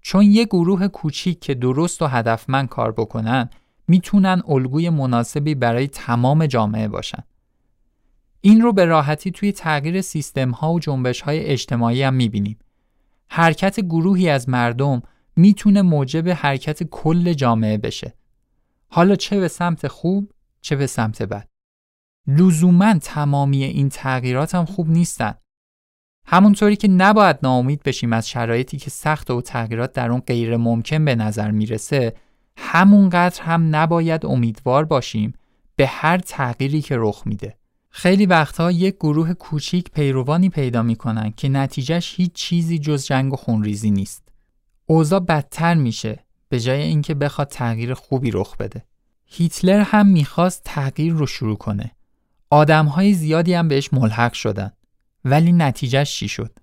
چون 0.00 0.24
یه 0.24 0.44
گروه 0.44 0.88
کوچیک 0.88 1.40
که 1.40 1.54
درست 1.54 2.02
و 2.02 2.06
هدفمند 2.06 2.68
کار 2.68 2.92
بکنن 2.92 3.50
می‌تونن 3.88 4.42
الگوی 4.48 4.90
مناسبی 4.90 5.54
برای 5.54 5.88
تمام 5.88 6.46
جامعه 6.46 6.88
باشن. 6.88 7.22
این 8.40 8.60
رو 8.60 8.72
به 8.72 8.84
راحتی 8.84 9.30
توی 9.30 9.52
تغییر 9.52 10.00
سیستم 10.00 10.50
ها 10.50 10.72
و 10.72 10.80
جنبش 10.80 11.20
های 11.20 11.40
اجتماعی 11.40 12.02
هم 12.02 12.14
می‌بینیم. 12.14 12.58
حرکت 13.28 13.80
گروهی 13.80 14.28
از 14.28 14.48
مردم 14.48 15.02
می‌تونه 15.36 15.82
موجب 15.82 16.28
حرکت 16.28 16.82
کل 16.82 17.32
جامعه 17.32 17.78
بشه. 17.78 18.14
حالا 18.88 19.16
چه 19.16 19.40
به 19.40 19.48
سمت 19.48 19.88
خوب 19.88 20.32
چه 20.60 20.76
به 20.76 20.86
سمت 20.86 21.22
بد. 21.22 21.48
لزوما 22.26 22.98
تمامی 22.98 23.64
این 23.64 23.88
تغییرات 23.88 24.54
هم 24.54 24.64
خوب 24.64 24.90
نیستن. 24.90 25.34
همونطوری 26.26 26.76
که 26.76 26.88
نباید 26.88 27.38
ناامید 27.42 27.82
بشیم 27.82 28.12
از 28.12 28.28
شرایطی 28.28 28.76
که 28.76 28.90
سخت 28.90 29.30
و 29.30 29.40
تغییرات 29.40 29.92
در 29.92 30.10
اون 30.10 30.20
غیر 30.20 30.56
ممکن 30.56 31.04
به 31.04 31.14
نظر 31.14 31.50
می‌رسه 31.50 32.14
همونقدر 32.56 33.42
هم 33.42 33.76
نباید 33.76 34.26
امیدوار 34.26 34.84
باشیم 34.84 35.32
به 35.76 35.86
هر 35.86 36.18
تغییری 36.18 36.80
که 36.80 36.96
رخ 36.98 37.22
میده. 37.26 37.59
خیلی 37.90 38.26
وقتها 38.26 38.70
یک 38.70 38.96
گروه 38.96 39.34
کوچیک 39.34 39.90
پیروانی 39.90 40.48
پیدا 40.48 40.82
می‌کنن 40.82 41.30
که 41.36 41.48
نتیجهش 41.48 42.14
هیچ 42.16 42.32
چیزی 42.32 42.78
جز 42.78 43.06
جنگ 43.06 43.32
و 43.32 43.36
خونریزی 43.36 43.90
نیست. 43.90 44.28
اوضاع 44.86 45.20
بدتر 45.20 45.74
میشه 45.74 46.24
به 46.48 46.60
جای 46.60 46.82
اینکه 46.82 47.14
بخواد 47.14 47.48
تغییر 47.48 47.94
خوبی 47.94 48.30
رخ 48.30 48.56
بده. 48.56 48.84
هیتلر 49.26 49.80
هم 49.80 50.06
می‌خواست 50.06 50.62
تغییر 50.64 51.12
رو 51.12 51.26
شروع 51.26 51.56
کنه. 51.56 51.90
آدمهای 52.50 53.14
زیادی 53.14 53.54
هم 53.54 53.68
بهش 53.68 53.92
ملحق 53.92 54.32
شدن. 54.32 54.72
ولی 55.24 55.52
نتیجهش 55.52 56.14
چی 56.14 56.28
شد؟ 56.28 56.58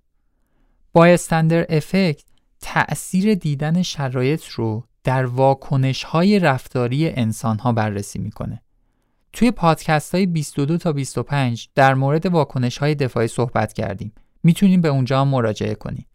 با 0.94 1.06
استندر 1.06 1.66
افکت 1.70 2.24
تأثیر 2.62 3.34
دیدن 3.34 3.82
شرایط 3.82 4.46
رو 4.46 4.84
در 5.04 5.26
واکنش 5.26 6.04
های 6.04 6.40
رفتاری 6.40 7.10
انسان 7.10 7.60
ها 7.60 7.72
بررسی 7.72 8.20
می‌کنه. 8.20 8.62
توی 9.38 9.52
پادکست 9.52 10.16
های 10.16 10.26
22 10.26 10.78
تا 10.78 10.94
25 10.94 11.70
در 11.76 11.94
مورد 11.94 12.26
واکنش 12.26 12.78
های 12.78 12.96
دفاعی 12.96 13.28
صحبت 13.28 13.74
کردیم. 13.74 14.14
می‌تونیم 14.44 14.82
به 14.82 14.88
اونجا 14.88 15.26
مراجعه 15.26 15.76
کنیم. 15.76 16.08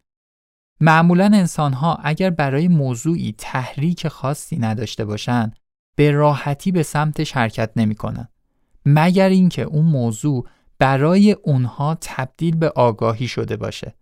معمولا 0.80 1.24
انسان 1.24 1.72
ها 1.72 1.98
اگر 2.02 2.30
برای 2.30 2.68
موضوعی 2.68 3.34
تحریک 3.38 4.08
خاصی 4.08 4.58
نداشته 4.58 5.04
باشند 5.04 5.56
به 5.96 6.10
راحتی 6.10 6.72
به 6.72 6.82
سمتش 6.82 7.32
حرکت 7.32 7.70
نمی‌کنن. 7.76 8.28
مگر 8.86 9.28
اینکه 9.28 9.62
اون 9.62 9.84
موضوع 9.84 10.46
برای 10.78 11.32
اونها 11.32 11.96
تبدیل 12.00 12.56
به 12.56 12.68
آگاهی 12.68 13.28
شده 13.28 13.56
باشه. 13.56 13.94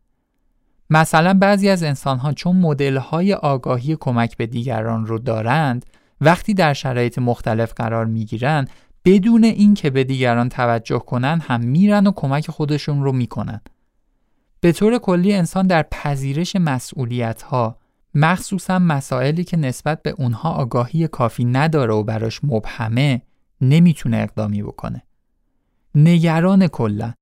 مثلا 0.91 1.35
بعضی 1.35 1.69
از 1.69 1.83
انسانها 1.83 2.33
چون 2.33 2.57
مدل‌های 2.57 3.35
آگاهی 3.35 3.97
کمک 4.01 4.37
به 4.37 4.47
دیگران 4.47 5.07
رو 5.07 5.19
دارند 5.19 5.87
وقتی 6.21 6.55
در 6.55 6.73
شرایط 6.73 7.19
مختلف 7.19 7.73
قرار 7.73 8.07
می‌گیرند 8.07 8.71
بدون 9.05 9.45
اینکه 9.45 9.91
به 9.91 10.05
دیگران 10.05 10.49
توجه 10.49 10.99
کنند 10.99 11.43
هم 11.43 11.61
میرن 11.61 12.07
و 12.07 12.13
کمک 12.13 12.51
خودشون 12.51 13.03
رو 13.03 13.13
می‌کنن. 13.13 13.61
به 14.61 14.73
طور 14.73 14.99
کلی 14.99 15.33
انسان 15.33 15.67
در 15.67 15.83
پذیرش 15.83 16.57
مسئولیت 16.57 17.43
ها 17.43 17.79
مخصوصا 18.15 18.79
مسائلی 18.79 19.45
که 19.45 19.57
نسبت 19.57 20.03
به 20.03 20.11
اونها 20.11 20.51
آگاهی 20.51 21.09
کافی 21.09 21.45
نداره 21.45 21.95
و 21.95 22.03
براش 22.03 22.41
مبهمه 22.45 23.23
نمی‌تونه 23.61 24.17
اقدامی 24.17 24.63
بکنه. 24.63 25.03
نگران 25.95 26.67
کلا 26.67 27.13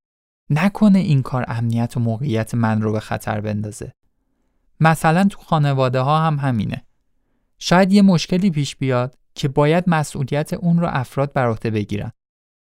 نکنه 0.51 0.99
این 0.99 1.23
کار 1.23 1.45
امنیت 1.49 1.97
و 1.97 2.01
موقعیت 2.01 2.55
من 2.55 2.83
رو 2.83 2.93
به 2.93 3.01
خطر 3.01 3.41
بندازه. 3.41 3.93
مثلا 4.81 5.25
تو 5.25 5.41
خانواده 5.41 6.01
ها 6.01 6.27
هم 6.27 6.37
همینه. 6.39 6.85
شاید 7.59 7.93
یه 7.93 8.03
مشکلی 8.03 8.51
پیش 8.51 8.77
بیاد 8.77 9.18
که 9.39 9.49
باید 9.49 9.85
مسئولیت 9.87 10.53
اون 10.53 10.81
رو 10.81 10.89
افراد 10.91 11.33
بر 11.33 11.47
عهده 11.47 11.71
بگیرن. 11.71 12.13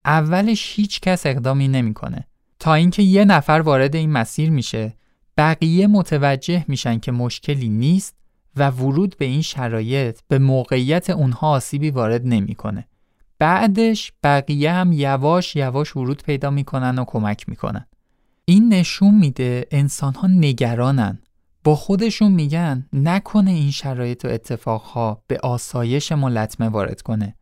اولش 0.05 0.73
هیچ 0.77 1.01
کس 1.01 1.27
اقدامی 1.27 1.69
نمی‌کنه 1.69 2.27
تا 2.59 2.75
اینکه 2.75 3.03
یه 3.03 3.25
نفر 3.25 3.63
وارد 3.65 3.97
این 3.97 4.11
مسیر 4.11 4.51
میشه 4.51 4.93
بقیه 5.37 5.87
متوجه 5.87 6.65
میشن 6.69 6.99
که 6.99 7.13
مشکلی 7.13 7.69
نیست 7.69 8.17
و 8.57 8.71
ورود 8.71 9.17
به 9.19 9.25
این 9.25 9.43
شرایط 9.43 10.21
به 10.29 10.39
موقعیت 10.39 11.11
اونها 11.11 11.51
آسیبی 11.51 11.91
وارد 11.91 12.23
نمی‌کنه. 12.25 12.89
بعدش 13.39 14.13
بقیه 14.23 14.73
هم 14.73 14.93
یواش 14.93 15.57
یواش 15.57 15.97
ورود 15.97 16.23
پیدا 16.23 16.51
می‌کنن 16.51 16.99
و 16.99 17.05
کمک 17.05 17.49
می‌کنن. 17.49 17.87
این 18.45 18.69
نشون 18.69 19.15
میده 19.15 19.67
انسان 19.71 20.15
ها 20.15 20.29
نگرانن. 20.29 21.19
با 21.65 21.77
خودشون 21.77 22.33
میگن 22.33 22.87
نکنه 22.93 23.51
این 23.51 23.71
شرایط 23.71 24.25
و 24.25 24.29
اتفاقها 24.29 25.23
به 25.27 25.39
آسایش 25.39 26.13
ما 26.13 26.29
لطمه 26.29 26.69
وارد 26.69 27.03
کنه. 27.03 27.37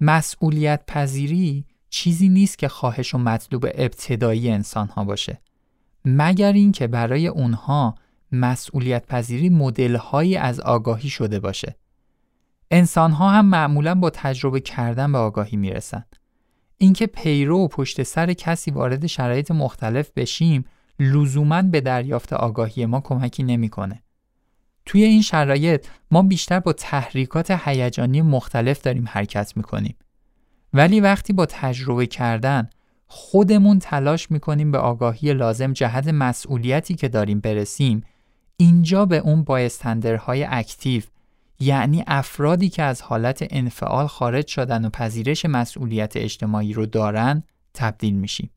مسئولیت 0.00 0.82
پذیری 0.86 1.64
چیزی 1.90 2.28
نیست 2.28 2.58
که 2.58 2.68
خواهش 2.68 3.14
و 3.14 3.18
مطلوب 3.18 3.66
ابتدایی 3.74 4.50
انسان 4.50 4.88
ها 4.88 5.04
باشه. 5.04 5.40
مگر 6.04 6.52
اینکه 6.52 6.86
برای 6.86 7.26
اونها 7.26 7.94
مسئولیت 8.32 9.06
پذیری 9.06 9.48
مدل 9.48 9.98
از 10.40 10.60
آگاهی 10.60 11.08
شده 11.08 11.40
باشه. 11.40 11.76
انسان 12.70 13.10
ها 13.10 13.30
هم 13.30 13.46
معمولا 13.46 13.94
با 13.94 14.10
تجربه 14.10 14.60
کردن 14.60 15.12
به 15.12 15.18
آگاهی 15.18 15.56
می‌رسن. 15.56 16.04
اینکه 16.78 17.06
پیرو 17.06 17.58
و 17.58 17.68
پشت 17.68 18.02
سر 18.02 18.32
کسی 18.32 18.70
وارد 18.70 19.06
شرایط 19.06 19.50
مختلف 19.50 20.10
بشیم 20.16 20.64
لزوما 21.02 21.62
به 21.62 21.80
دریافت 21.80 22.32
آگاهی 22.32 22.86
ما 22.86 23.00
کمکی 23.00 23.42
نمی‌کنه. 23.42 24.02
توی 24.86 25.04
این 25.04 25.22
شرایط 25.22 25.86
ما 26.10 26.22
بیشتر 26.22 26.60
با 26.60 26.72
تحریکات 26.72 27.50
هیجانی 27.50 28.22
مختلف 28.22 28.80
داریم 28.80 29.04
حرکت 29.08 29.56
می‌کنیم. 29.56 29.96
ولی 30.72 31.00
وقتی 31.00 31.32
با 31.32 31.46
تجربه 31.46 32.06
کردن 32.06 32.70
خودمون 33.06 33.78
تلاش 33.78 34.30
می‌کنیم 34.30 34.70
به 34.70 34.78
آگاهی 34.78 35.34
لازم 35.34 35.72
جهت 35.72 36.08
مسئولیتی 36.08 36.94
که 36.94 37.08
داریم 37.08 37.40
برسیم 37.40 38.04
اینجا 38.56 39.06
به 39.06 39.18
اون 39.18 39.44
بایستندرهای 39.44 40.46
اکتیو 40.50 41.02
یعنی 41.60 42.04
افرادی 42.06 42.68
که 42.68 42.82
از 42.82 43.02
حالت 43.02 43.46
انفعال 43.50 44.06
خارج 44.06 44.46
شدن 44.46 44.84
و 44.84 44.90
پذیرش 44.90 45.46
مسئولیت 45.46 46.16
اجتماعی 46.16 46.72
رو 46.72 46.86
دارن 46.86 47.42
تبدیل 47.74 48.14
میشیم. 48.14 48.50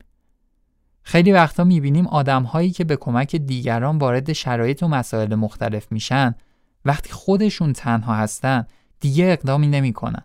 خیلی 1.08 1.32
وقتا 1.32 1.64
می‌بینیم 1.64 2.06
آدم 2.06 2.42
هایی 2.42 2.70
که 2.70 2.84
به 2.84 2.96
کمک 2.96 3.36
دیگران 3.36 3.98
وارد 3.98 4.32
شرایط 4.32 4.82
و 4.82 4.88
مسائل 4.88 5.34
مختلف 5.34 5.92
میشن 5.92 6.34
وقتی 6.84 7.10
خودشون 7.10 7.72
تنها 7.72 8.14
هستن 8.14 8.66
دیگه 9.00 9.24
اقدامی 9.24 9.66
نمی‌کنن. 9.66 10.22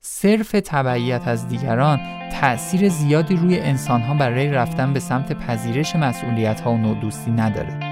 صرف 0.00 0.50
تبعیت 0.64 1.28
از 1.28 1.48
دیگران 1.48 1.98
تأثیر 2.30 2.88
زیادی 2.88 3.36
روی 3.36 3.60
انسانها 3.60 4.14
برای 4.14 4.48
رفتن 4.48 4.92
به 4.92 5.00
سمت 5.00 5.32
پذیرش 5.32 5.96
مسئولیت 5.96 6.60
ها 6.60 6.72
و 6.72 6.76
نودوستی 6.76 7.30
نداره. 7.30 7.91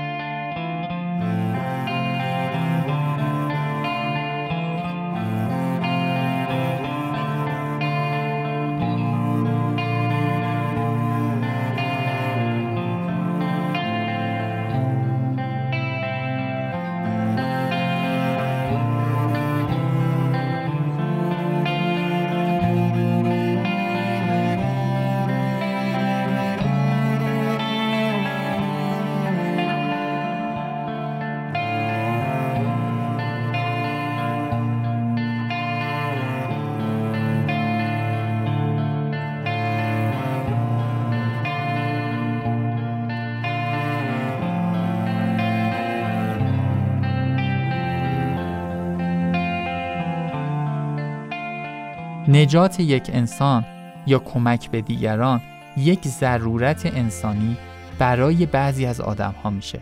نجات 52.31 52.81
یک 52.81 53.11
انسان 53.13 53.65
یا 54.07 54.19
کمک 54.19 54.71
به 54.71 54.81
دیگران 54.81 55.43
یک 55.77 56.09
ضرورت 56.09 56.87
انسانی 56.87 57.57
برای 57.99 58.47
بعضی 58.47 58.87
از 58.87 59.01
آدم 59.01 59.35
ها 59.43 59.51
میشه. 59.51 59.81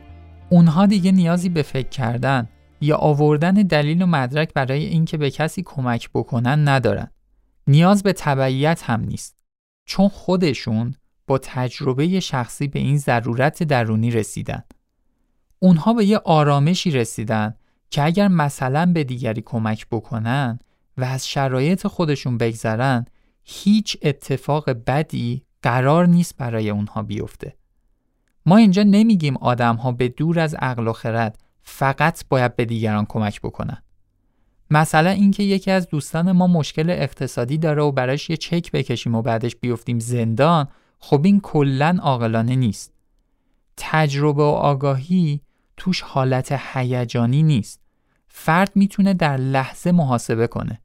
اونها 0.48 0.86
دیگه 0.86 1.12
نیازی 1.12 1.48
به 1.48 1.62
فکر 1.62 1.88
کردن 1.88 2.48
یا 2.80 2.96
آوردن 2.96 3.54
دلیل 3.54 4.02
و 4.02 4.06
مدرک 4.06 4.54
برای 4.54 4.84
اینکه 4.84 5.16
به 5.16 5.30
کسی 5.30 5.62
کمک 5.62 6.10
بکنن 6.14 6.68
ندارن. 6.68 7.10
نیاز 7.66 8.02
به 8.02 8.12
تبعیت 8.12 8.82
هم 8.84 9.00
نیست. 9.00 9.36
چون 9.84 10.08
خودشون 10.08 10.94
با 11.26 11.38
تجربه 11.38 12.20
شخصی 12.20 12.68
به 12.68 12.78
این 12.78 12.98
ضرورت 12.98 13.62
درونی 13.62 14.10
رسیدن. 14.10 14.62
اونها 15.58 15.92
به 15.92 16.04
یه 16.04 16.18
آرامشی 16.18 16.90
رسیدن 16.90 17.54
که 17.90 18.04
اگر 18.04 18.28
مثلا 18.28 18.92
به 18.94 19.04
دیگری 19.04 19.42
کمک 19.46 19.86
بکنن 19.90 20.58
و 20.98 21.04
از 21.04 21.28
شرایط 21.28 21.86
خودشون 21.86 22.38
بگذرن 22.38 23.04
هیچ 23.42 23.96
اتفاق 24.02 24.70
بدی 24.70 25.42
قرار 25.62 26.06
نیست 26.06 26.36
برای 26.36 26.70
اونها 26.70 27.02
بیفته. 27.02 27.56
ما 28.46 28.56
اینجا 28.56 28.82
نمیگیم 28.82 29.36
آدم 29.36 29.76
ها 29.76 29.92
به 29.92 30.08
دور 30.08 30.38
از 30.38 30.54
عقل 30.54 30.88
و 30.88 30.92
خرد 30.92 31.38
فقط 31.62 32.24
باید 32.28 32.56
به 32.56 32.64
دیگران 32.64 33.06
کمک 33.08 33.40
بکنن. 33.40 33.82
مثلا 34.70 35.10
اینکه 35.10 35.42
یکی 35.42 35.70
از 35.70 35.88
دوستان 35.88 36.32
ما 36.32 36.46
مشکل 36.46 36.90
اقتصادی 36.90 37.58
داره 37.58 37.82
و 37.82 37.92
براش 37.92 38.30
یه 38.30 38.36
چک 38.36 38.72
بکشیم 38.72 39.14
و 39.14 39.22
بعدش 39.22 39.56
بیفتیم 39.56 39.98
زندان 39.98 40.68
خب 40.98 41.20
این 41.24 41.40
کلا 41.40 41.98
عاقلانه 42.02 42.56
نیست. 42.56 42.92
تجربه 43.76 44.42
و 44.42 44.46
آگاهی 44.46 45.40
توش 45.76 46.00
حالت 46.00 46.60
هیجانی 46.72 47.42
نیست. 47.42 47.80
فرد 48.28 48.72
می‌تونه 48.74 49.14
در 49.14 49.36
لحظه 49.36 49.92
محاسبه 49.92 50.46
کنه. 50.46 50.80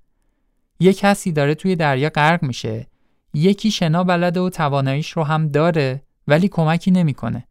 یه 0.80 0.94
کسی 0.94 1.32
داره 1.32 1.56
توی 1.56 1.76
دریا 1.76 2.10
غرق 2.10 2.44
میشه. 2.44 2.88
یکی 3.34 3.72
شنا 3.72 4.04
بلده 4.04 4.40
و 4.40 4.50
تواناییش 4.50 5.12
رو 5.12 5.24
هم 5.24 5.48
داره 5.48 6.02
ولی 6.28 6.48
کمکی 6.48 6.92
نمی‌کنه. 6.92 7.48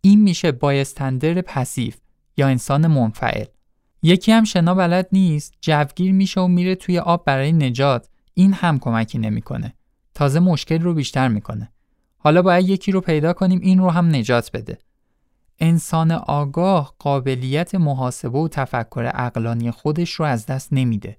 این 0.00 0.22
میشه 0.22 0.52
بایستندر 0.52 1.40
پسیف 1.40 1.96
یا 2.36 2.48
انسان 2.48 2.86
منفعل. 2.86 3.44
یکی 4.02 4.32
هم 4.32 4.44
شنا 4.44 4.74
بلد 4.74 5.08
نیست 5.12 5.54
جوگیر 5.60 6.12
میشه 6.12 6.40
و 6.40 6.48
میره 6.48 6.74
توی 6.74 6.98
آب 6.98 7.24
برای 7.24 7.52
نجات. 7.52 8.08
این 8.34 8.52
هم 8.52 8.78
کمکی 8.78 9.18
نمی‌کنه. 9.18 9.74
تازه 10.14 10.40
مشکل 10.40 10.80
رو 10.80 10.94
بیشتر 10.94 11.28
می‌کنه. 11.28 11.72
حالا 12.18 12.42
باید 12.42 12.68
یکی 12.68 12.92
رو 12.92 13.00
پیدا 13.00 13.32
کنیم 13.32 13.60
این 13.60 13.78
رو 13.78 13.90
هم 13.90 14.16
نجات 14.16 14.50
بده. 14.52 14.78
انسان 15.58 16.12
آگاه 16.12 16.94
قابلیت 16.98 17.74
محاسبه 17.74 18.38
و 18.38 18.48
تفکر 18.48 19.10
اقلانی 19.14 19.70
خودش 19.70 20.10
رو 20.10 20.24
از 20.24 20.46
دست 20.46 20.72
نمیده. 20.72 21.16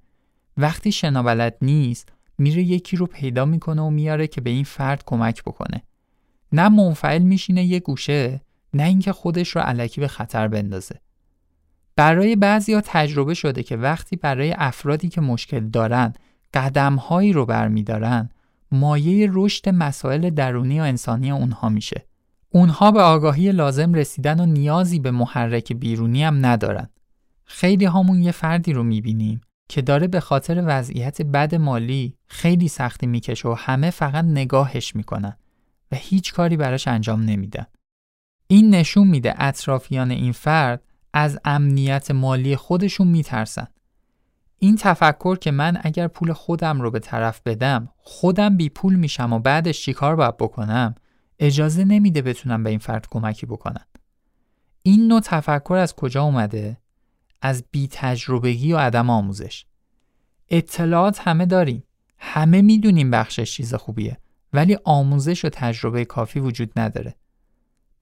وقتی 0.58 0.91
شنابلد 0.91 1.58
نیست 1.62 2.13
میره 2.38 2.63
یکی 2.63 2.98
رو 2.98 3.06
پیدا 3.06 3.46
می‌کنه 3.46 3.82
و 3.82 3.89
میاره 3.89 4.28
که 4.28 4.41
به 4.41 4.50
این 4.50 4.63
فرد 4.63 5.04
کمک 5.06 5.43
بکنه. 5.43 5.84
نه 6.52 6.70
منفعل 6.70 7.22
میشینه 7.22 7.63
یه 7.63 7.80
گوشه 7.80 8.41
نه 8.74 8.84
اینکه 8.84 9.13
خودش 9.13 9.50
رو 9.50 9.62
علکی 9.62 10.02
به 10.02 10.08
خطر 10.08 10.48
بندازه. 10.48 10.96
برای 11.96 12.36
بعضیا 12.36 12.82
تجربه 12.86 13.34
شده 13.34 13.63
که 13.63 13.78
وقتی 13.78 14.15
برای 14.15 14.56
افرادی 14.58 15.10
که 15.10 15.22
مشکل 15.22 15.60
دارن 15.60 16.13
قدمهایی 16.54 17.34
رو 17.34 17.46
برمیدارن 17.46 18.30
مایه 18.72 19.30
رشد 19.32 19.70
مسائل 19.70 20.30
درونی 20.30 20.80
و 20.80 20.84
انسانی 20.84 21.32
اونها 21.32 21.70
میشه. 21.70 22.06
اونها 22.50 22.91
به 22.91 23.02
آگاهی 23.02 23.52
لازم 23.52 23.93
رسیدن 23.93 24.39
و 24.39 24.46
نیازی 24.46 25.00
به 25.00 25.12
محرک 25.12 25.74
بیرونی 25.74 26.24
هم 26.24 26.46
ندارن. 26.46 26.89
خیلی 27.46 27.86
همون 27.86 28.22
یه 28.22 28.32
فردی 28.32 28.74
رو 28.74 28.84
می‌بینیم. 28.84 29.41
که 29.70 29.82
داره 29.82 30.08
به 30.08 30.20
خاطر 30.20 30.64
وضعیت 30.66 31.22
بد 31.22 31.56
مالی 31.56 32.18
خیلی 32.28 32.68
سختی 32.68 33.08
می‌کشه 33.08 33.50
و 33.50 33.54
همه 33.54 33.90
فقط 33.90 34.26
نگاهش 34.26 34.96
می‌کنن 34.96 35.38
و 35.92 35.96
هیچ 35.96 36.34
کاری 36.34 36.58
براش 36.58 36.88
انجام 36.88 37.22
نمیدن. 37.22 37.66
این 38.48 38.76
نشون 38.76 39.08
میده 39.08 39.34
اطرافیان 39.38 40.12
این 40.12 40.32
فرد 40.32 40.84
از 41.14 41.40
امنیت 41.46 42.12
مالی 42.12 42.56
خودشون 42.56 43.08
میترسن. 43.08 43.68
این 44.60 44.76
تفکر 44.76 45.36
که 45.36 45.52
من 45.52 45.78
اگر 45.82 46.08
پول 46.08 46.34
خودم 46.34 46.82
رو 46.82 46.92
به 46.92 47.00
طرف 47.00 47.42
بدم 47.46 47.90
خودم 47.98 48.58
بی 48.58 48.70
پول 48.70 48.96
میشم 48.96 49.34
و 49.34 49.40
بعدش 49.40 49.82
چیکار 49.82 50.16
باید 50.16 50.38
بکنم 50.38 50.96
اجازه 51.40 51.84
نمیده 51.84 52.22
بتونم 52.22 52.64
به 52.64 52.70
این 52.70 52.80
فرد 52.80 53.08
کمکی 53.12 53.46
بکنم. 53.46 53.86
این 54.84 55.08
نوع 55.08 55.20
تفکر 55.20 55.74
از 55.74 55.96
کجا 55.96 56.24
اومده؟ 56.24 56.78
از 57.41 57.63
بی 57.71 57.88
تجربگی 57.91 58.73
و 58.73 58.78
عدم 58.78 59.10
آموزش. 59.10 59.65
اطلاعات 60.50 61.19
همه 61.19 61.45
داریم. 61.45 61.84
همه 62.17 62.62
می‌دونیم 62.62 63.12
بخشش 63.12 63.54
چیز 63.54 63.73
خوبیه 63.73 64.17
ولی 64.54 64.78
آموزش 64.84 65.45
و 65.45 65.50
تجربه 65.50 66.06
کافی 66.06 66.39
وجود 66.39 66.80
نداره. 66.80 67.15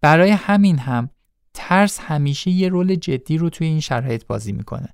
برای 0.02 0.32
همین 0.32 0.78
هم 0.78 1.10
ترس 1.54 2.00
همیشه 2.00 2.52
یه 2.52 2.70
رول 2.70 2.96
جدی 2.96 3.38
رو 3.38 3.50
توی 3.50 3.68
این 3.68 3.80
شرایط 3.80 4.26
بازی 4.26 4.52
می‌کنه. 4.52 4.90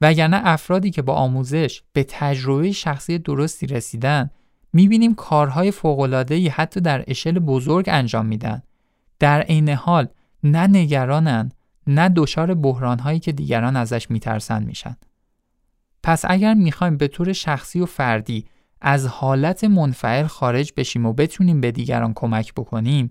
وگرنه 0.00 0.40
افرادی 0.44 0.90
که 0.90 1.02
با 1.02 1.14
آموزش 1.14 1.82
به 1.92 2.04
تجربه 2.08 2.72
شخصی 2.72 3.18
درستی 3.18 3.66
رسیدن 3.66 4.30
می‌بینیم 4.72 5.14
کارهای 5.14 5.70
فوقلادهی 5.70 6.48
حتی 6.48 6.80
در 6.80 7.04
اشل 7.06 7.38
بزرگ 7.38 7.84
انجام 7.88 8.26
میدن. 8.26 8.62
در 9.18 9.40
عین 9.40 9.68
حال 9.68 10.08
نه 10.42 10.66
نگرانن 10.66 11.52
نه 11.88 12.08
دچار 12.08 12.54
بحرانهایی 12.54 13.20
که 13.20 13.32
دیگران 13.32 13.76
ازش 13.76 14.10
میترسن 14.10 14.62
میشن. 14.62 14.96
پس 16.02 16.24
اگر 16.28 16.54
می‌خوایم 16.54 16.96
به 16.96 17.08
طور 17.08 17.32
شخصی 17.32 17.80
و 17.80 17.86
فردی 17.86 18.44
از 18.80 19.06
حالت 19.06 19.64
منفعل 19.64 20.26
خارج 20.26 20.72
بشیم 20.76 21.06
و 21.06 21.12
بتونیم 21.12 21.60
به 21.60 21.70
دیگران 21.70 22.12
کمک 22.14 22.54
بکنیم 22.54 23.08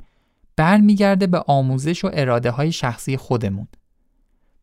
برمیگرده 0.55 1.27
به 1.27 1.43
آموزش 1.47 2.05
و 2.05 2.09
اراده 2.13 2.51
های 2.51 2.71
شخصی 2.71 3.17
خودمون. 3.17 3.67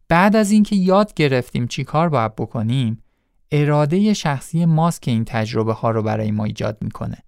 بعد 0.08 0.36
از 0.36 0.50
اینکه 0.50 0.76
یاد 0.76 1.14
گرفتیم 1.14 1.66
چی 1.66 1.84
کار 1.84 2.08
باید 2.08 2.36
بکنیم 2.36 3.02
اراده 3.50 4.14
شخصی 4.14 4.64
ماست 4.64 5.02
که 5.02 5.10
این 5.10 5.24
تجربه 5.24 5.72
ها 5.72 5.90
رو 5.90 6.02
برای 6.02 6.30
ما 6.30 6.44
ایجاد 6.44 6.78
می‌کنه. 6.80 7.18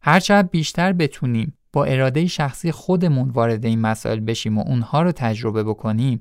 هرچقدر 0.00 0.48
بیشتر 0.48 0.92
بتونیم 0.92 1.56
با 1.72 1.84
اراده 1.84 2.26
شخصی 2.26 2.72
خودمون 2.72 3.30
وارد 3.30 3.64
این 3.64 3.80
مسائل 3.80 4.20
بشیم 4.20 4.58
و 4.58 4.64
اونها 4.66 5.02
رو 5.02 5.12
تجربه 5.12 5.64
بکنیم 5.64 6.20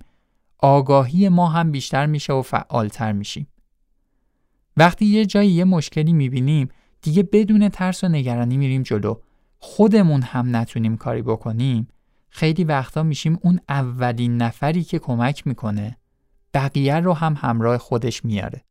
آگاهی 0.57 1.29
ما 1.29 1.49
هم 1.49 1.71
بیشتر 1.71 2.05
میشه 2.05 2.33
و 2.33 2.41
فعالتر 2.41 3.11
میشیم. 3.11 3.47
وقتی 4.77 5.05
یه 5.05 5.25
جایی 5.25 5.51
یه 5.51 5.63
مشکلی 5.63 6.13
می‌بینیم 6.13 6.69
دیگه 7.01 7.23
بدون 7.23 7.69
ترس 7.69 8.03
و 8.03 8.07
نگرانی 8.07 8.57
میریم 8.57 8.83
جلو 8.83 9.15
خودمون 9.59 10.21
هم 10.21 10.55
نتونیم 10.55 10.97
کاری 10.97 11.21
بکنیم 11.21 11.87
خیلی 12.29 12.63
وقتا 12.63 13.03
میشیم 13.03 13.39
اون 13.41 13.59
اولین 13.69 14.37
نفری 14.37 14.83
که 14.83 14.99
کمک 14.99 15.47
می‌کنه 15.47 15.97
بقیه 16.53 16.99
رو 16.99 17.13
هم 17.13 17.35
همراه 17.37 17.77
خودش 17.77 18.25
میاره. 18.25 18.63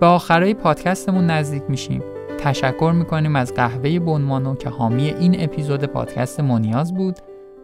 به 0.00 0.06
آخرای 0.06 0.54
پادکستمون 0.54 1.26
نزدیک 1.26 1.62
میشیم. 1.68 2.02
تشکر 2.38 2.92
می‌کنیم 2.96 3.36
از 3.36 3.54
قهوه 3.54 3.98
بنمانو 3.98 4.54
که 4.54 4.68
حامی 4.68 5.08
این 5.08 5.44
اپیزود 5.44 5.84
پادکست 5.84 6.40
مونیاز 6.40 6.94
بود. 6.94 7.18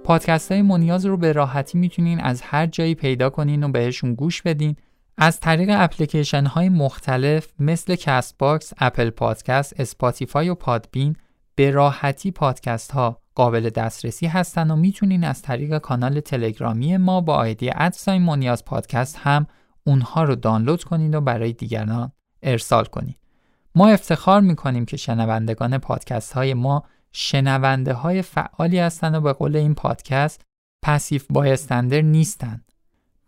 پادکست 0.05 0.53
های 0.53 0.62
مونیاز 0.62 1.07
رو 1.07 1.16
به 1.16 1.33
راحتی 1.33 1.79
می‌تونین 1.79 2.21
از 2.21 2.42
هر 2.42 2.66
جایی 2.66 2.95
پیدا 2.95 3.31
کنین 3.31 3.64
و 3.64 3.68
بهشون 3.68 4.14
گوش 4.14 4.42
بدین. 4.42 4.77
از 5.18 5.40
طریق 5.40 5.68
اپلیکیشن 5.73 6.47
های 6.47 6.68
مختلف 6.68 7.53
مثل 7.59 7.95
CastBox، 7.95 8.73
Apple 8.79 9.11
Podcast، 9.11 9.81
Spotify 9.81 10.49
و 10.49 10.55
Podbean 10.55 11.17
به 11.55 11.71
راحتی 11.71 12.31
پادکست 12.31 12.90
ها 12.90 13.21
قابل 13.35 13.71
دسترسی 13.71 14.27
هستن 14.27 14.71
و 14.71 14.77
می‌تونین 14.77 15.25
از 15.25 15.42
طریق 15.42 15.79
کانال 15.79 16.21
تلگرامی 16.21 16.97
ما 16.97 17.21
با 17.21 17.35
آیدی 17.35 17.71
at 17.75 17.91
sign 17.91 18.23
مونیاز 18.23 18.64
پادکست 18.64 19.18
هم 19.23 19.47
اونها 19.87 20.25
رو 20.25 20.35
دانلود 20.35 20.85
کنید 20.85 21.14
و 21.14 21.21
برای 21.21 21.53
دیگران. 21.53 22.12
ارسال 22.43 22.85
کنید. 22.85 23.17
ما 23.75 23.89
افتخار 23.89 24.41
می‌کنیم 24.41 24.85
که 24.85 24.97
شنوندگان 24.97 25.79
پادکست 25.79 26.33
های 26.33 26.55
ما 26.55 26.85
شنونده 27.13 27.93
های 27.93 28.23
فعالی 28.23 28.79
هستند 28.79 29.15
و 29.15 29.21
به 29.21 29.33
قول 29.33 29.57
این 29.57 29.75
پادکست 29.75 30.43
پسیف 30.83 31.27
بایستندر 31.31 32.01
نیستند. 32.01 32.73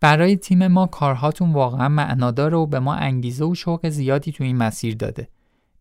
برای 0.01 0.37
تیم 0.37 0.67
ما 0.67 0.87
کارهاتون 0.87 1.53
واقعا 1.53 1.89
معنادار 1.89 2.53
و 2.53 2.65
به 2.65 2.79
ما 2.79 2.93
انگیزه 2.93 3.45
و 3.45 3.55
شوق 3.55 3.89
زیادی 3.89 4.31
تو 4.31 4.43
این 4.43 4.57
مسیر 4.57 4.95
داده. 4.95 5.27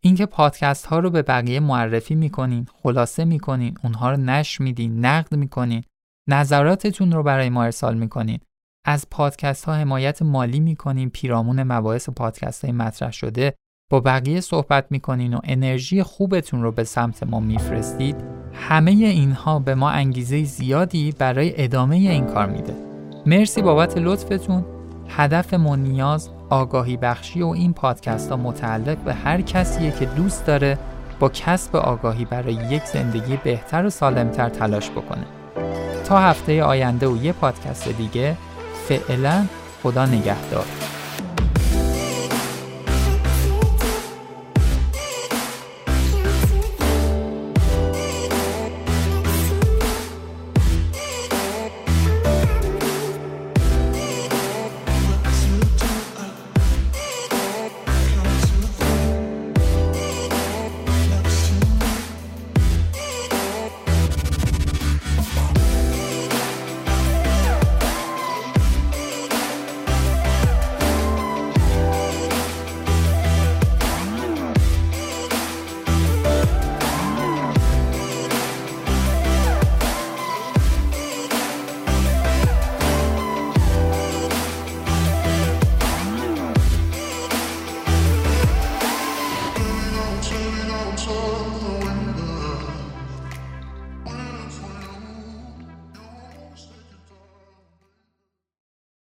اینکه 0.00 0.26
پادکست 0.26 0.86
ها 0.86 0.98
رو 0.98 1.10
به 1.10 1.22
بقیه 1.22 1.60
معرفی 1.60 2.14
می‌کنین، 2.14 2.66
خلاصه 2.82 3.24
می‌کنین، 3.24 3.74
اونها 3.84 4.10
رو 4.10 4.16
نشر 4.16 4.64
میدین، 4.64 5.04
نقد 5.04 5.36
می‌کنین، 5.36 5.82
نظراتتون 6.28 7.12
رو 7.12 7.22
برای 7.22 7.50
ما 7.50 7.64
ارسال 7.64 7.96
می‌کنین. 7.96 8.38
از 8.84 9.06
پادکست 9.10 9.64
ها 9.64 9.74
حمایت 9.74 10.22
مالی 10.22 10.60
می‌کنین، 10.60 11.10
پیرامون 11.10 11.62
مباحث 11.62 12.08
پادکست 12.08 12.64
های 12.64 12.72
مطرح 12.72 13.10
شده 13.12 13.54
با 13.90 14.00
بقیه 14.00 14.40
صحبت 14.40 14.86
می‌کنین 14.90 15.34
و 15.34 15.38
انرژی 15.44 16.02
خوبتون 16.02 16.62
رو 16.62 16.72
به 16.72 16.84
سمت 16.84 17.22
ما 17.22 17.40
میفرستید. 17.40 18.16
همه 18.54 18.90
اینها 18.90 19.58
به 19.58 19.74
ما 19.74 19.90
انگیزه 19.90 20.44
زیادی 20.44 21.12
برای 21.18 21.64
ادامه 21.64 21.96
این 21.96 22.26
کار 22.26 22.46
میده. 22.46 22.74
مرسی 23.26 23.62
بابت 23.62 23.98
لطفتون. 23.98 24.64
هدف 25.08 25.54
نیاز 25.54 26.30
آگاهی 26.50 26.96
بخشی 26.96 27.42
و 27.42 27.46
این 27.46 27.72
پادکست 27.72 28.30
ها 28.30 28.36
متعلق 28.36 28.98
به 28.98 29.14
هر 29.14 29.40
کسیه 29.40 29.90
که 29.90 30.04
دوست 30.04 30.46
داره 30.46 30.78
با 31.20 31.28
کسب 31.28 31.76
آگاهی 31.76 32.24
برای 32.24 32.54
یک 32.54 32.84
زندگی 32.84 33.36
بهتر 33.36 33.86
و 33.86 33.90
سالمتر 33.90 34.48
تلاش 34.48 34.90
بکنه. 34.90 35.24
تا 36.04 36.18
هفته 36.18 36.62
آینده 36.62 37.08
و 37.08 37.24
یه 37.24 37.32
پادکست 37.32 37.88
دیگه 37.88 38.36
فعلا 38.88 39.46
خدا 39.82 40.06
نگهدار. 40.06 40.66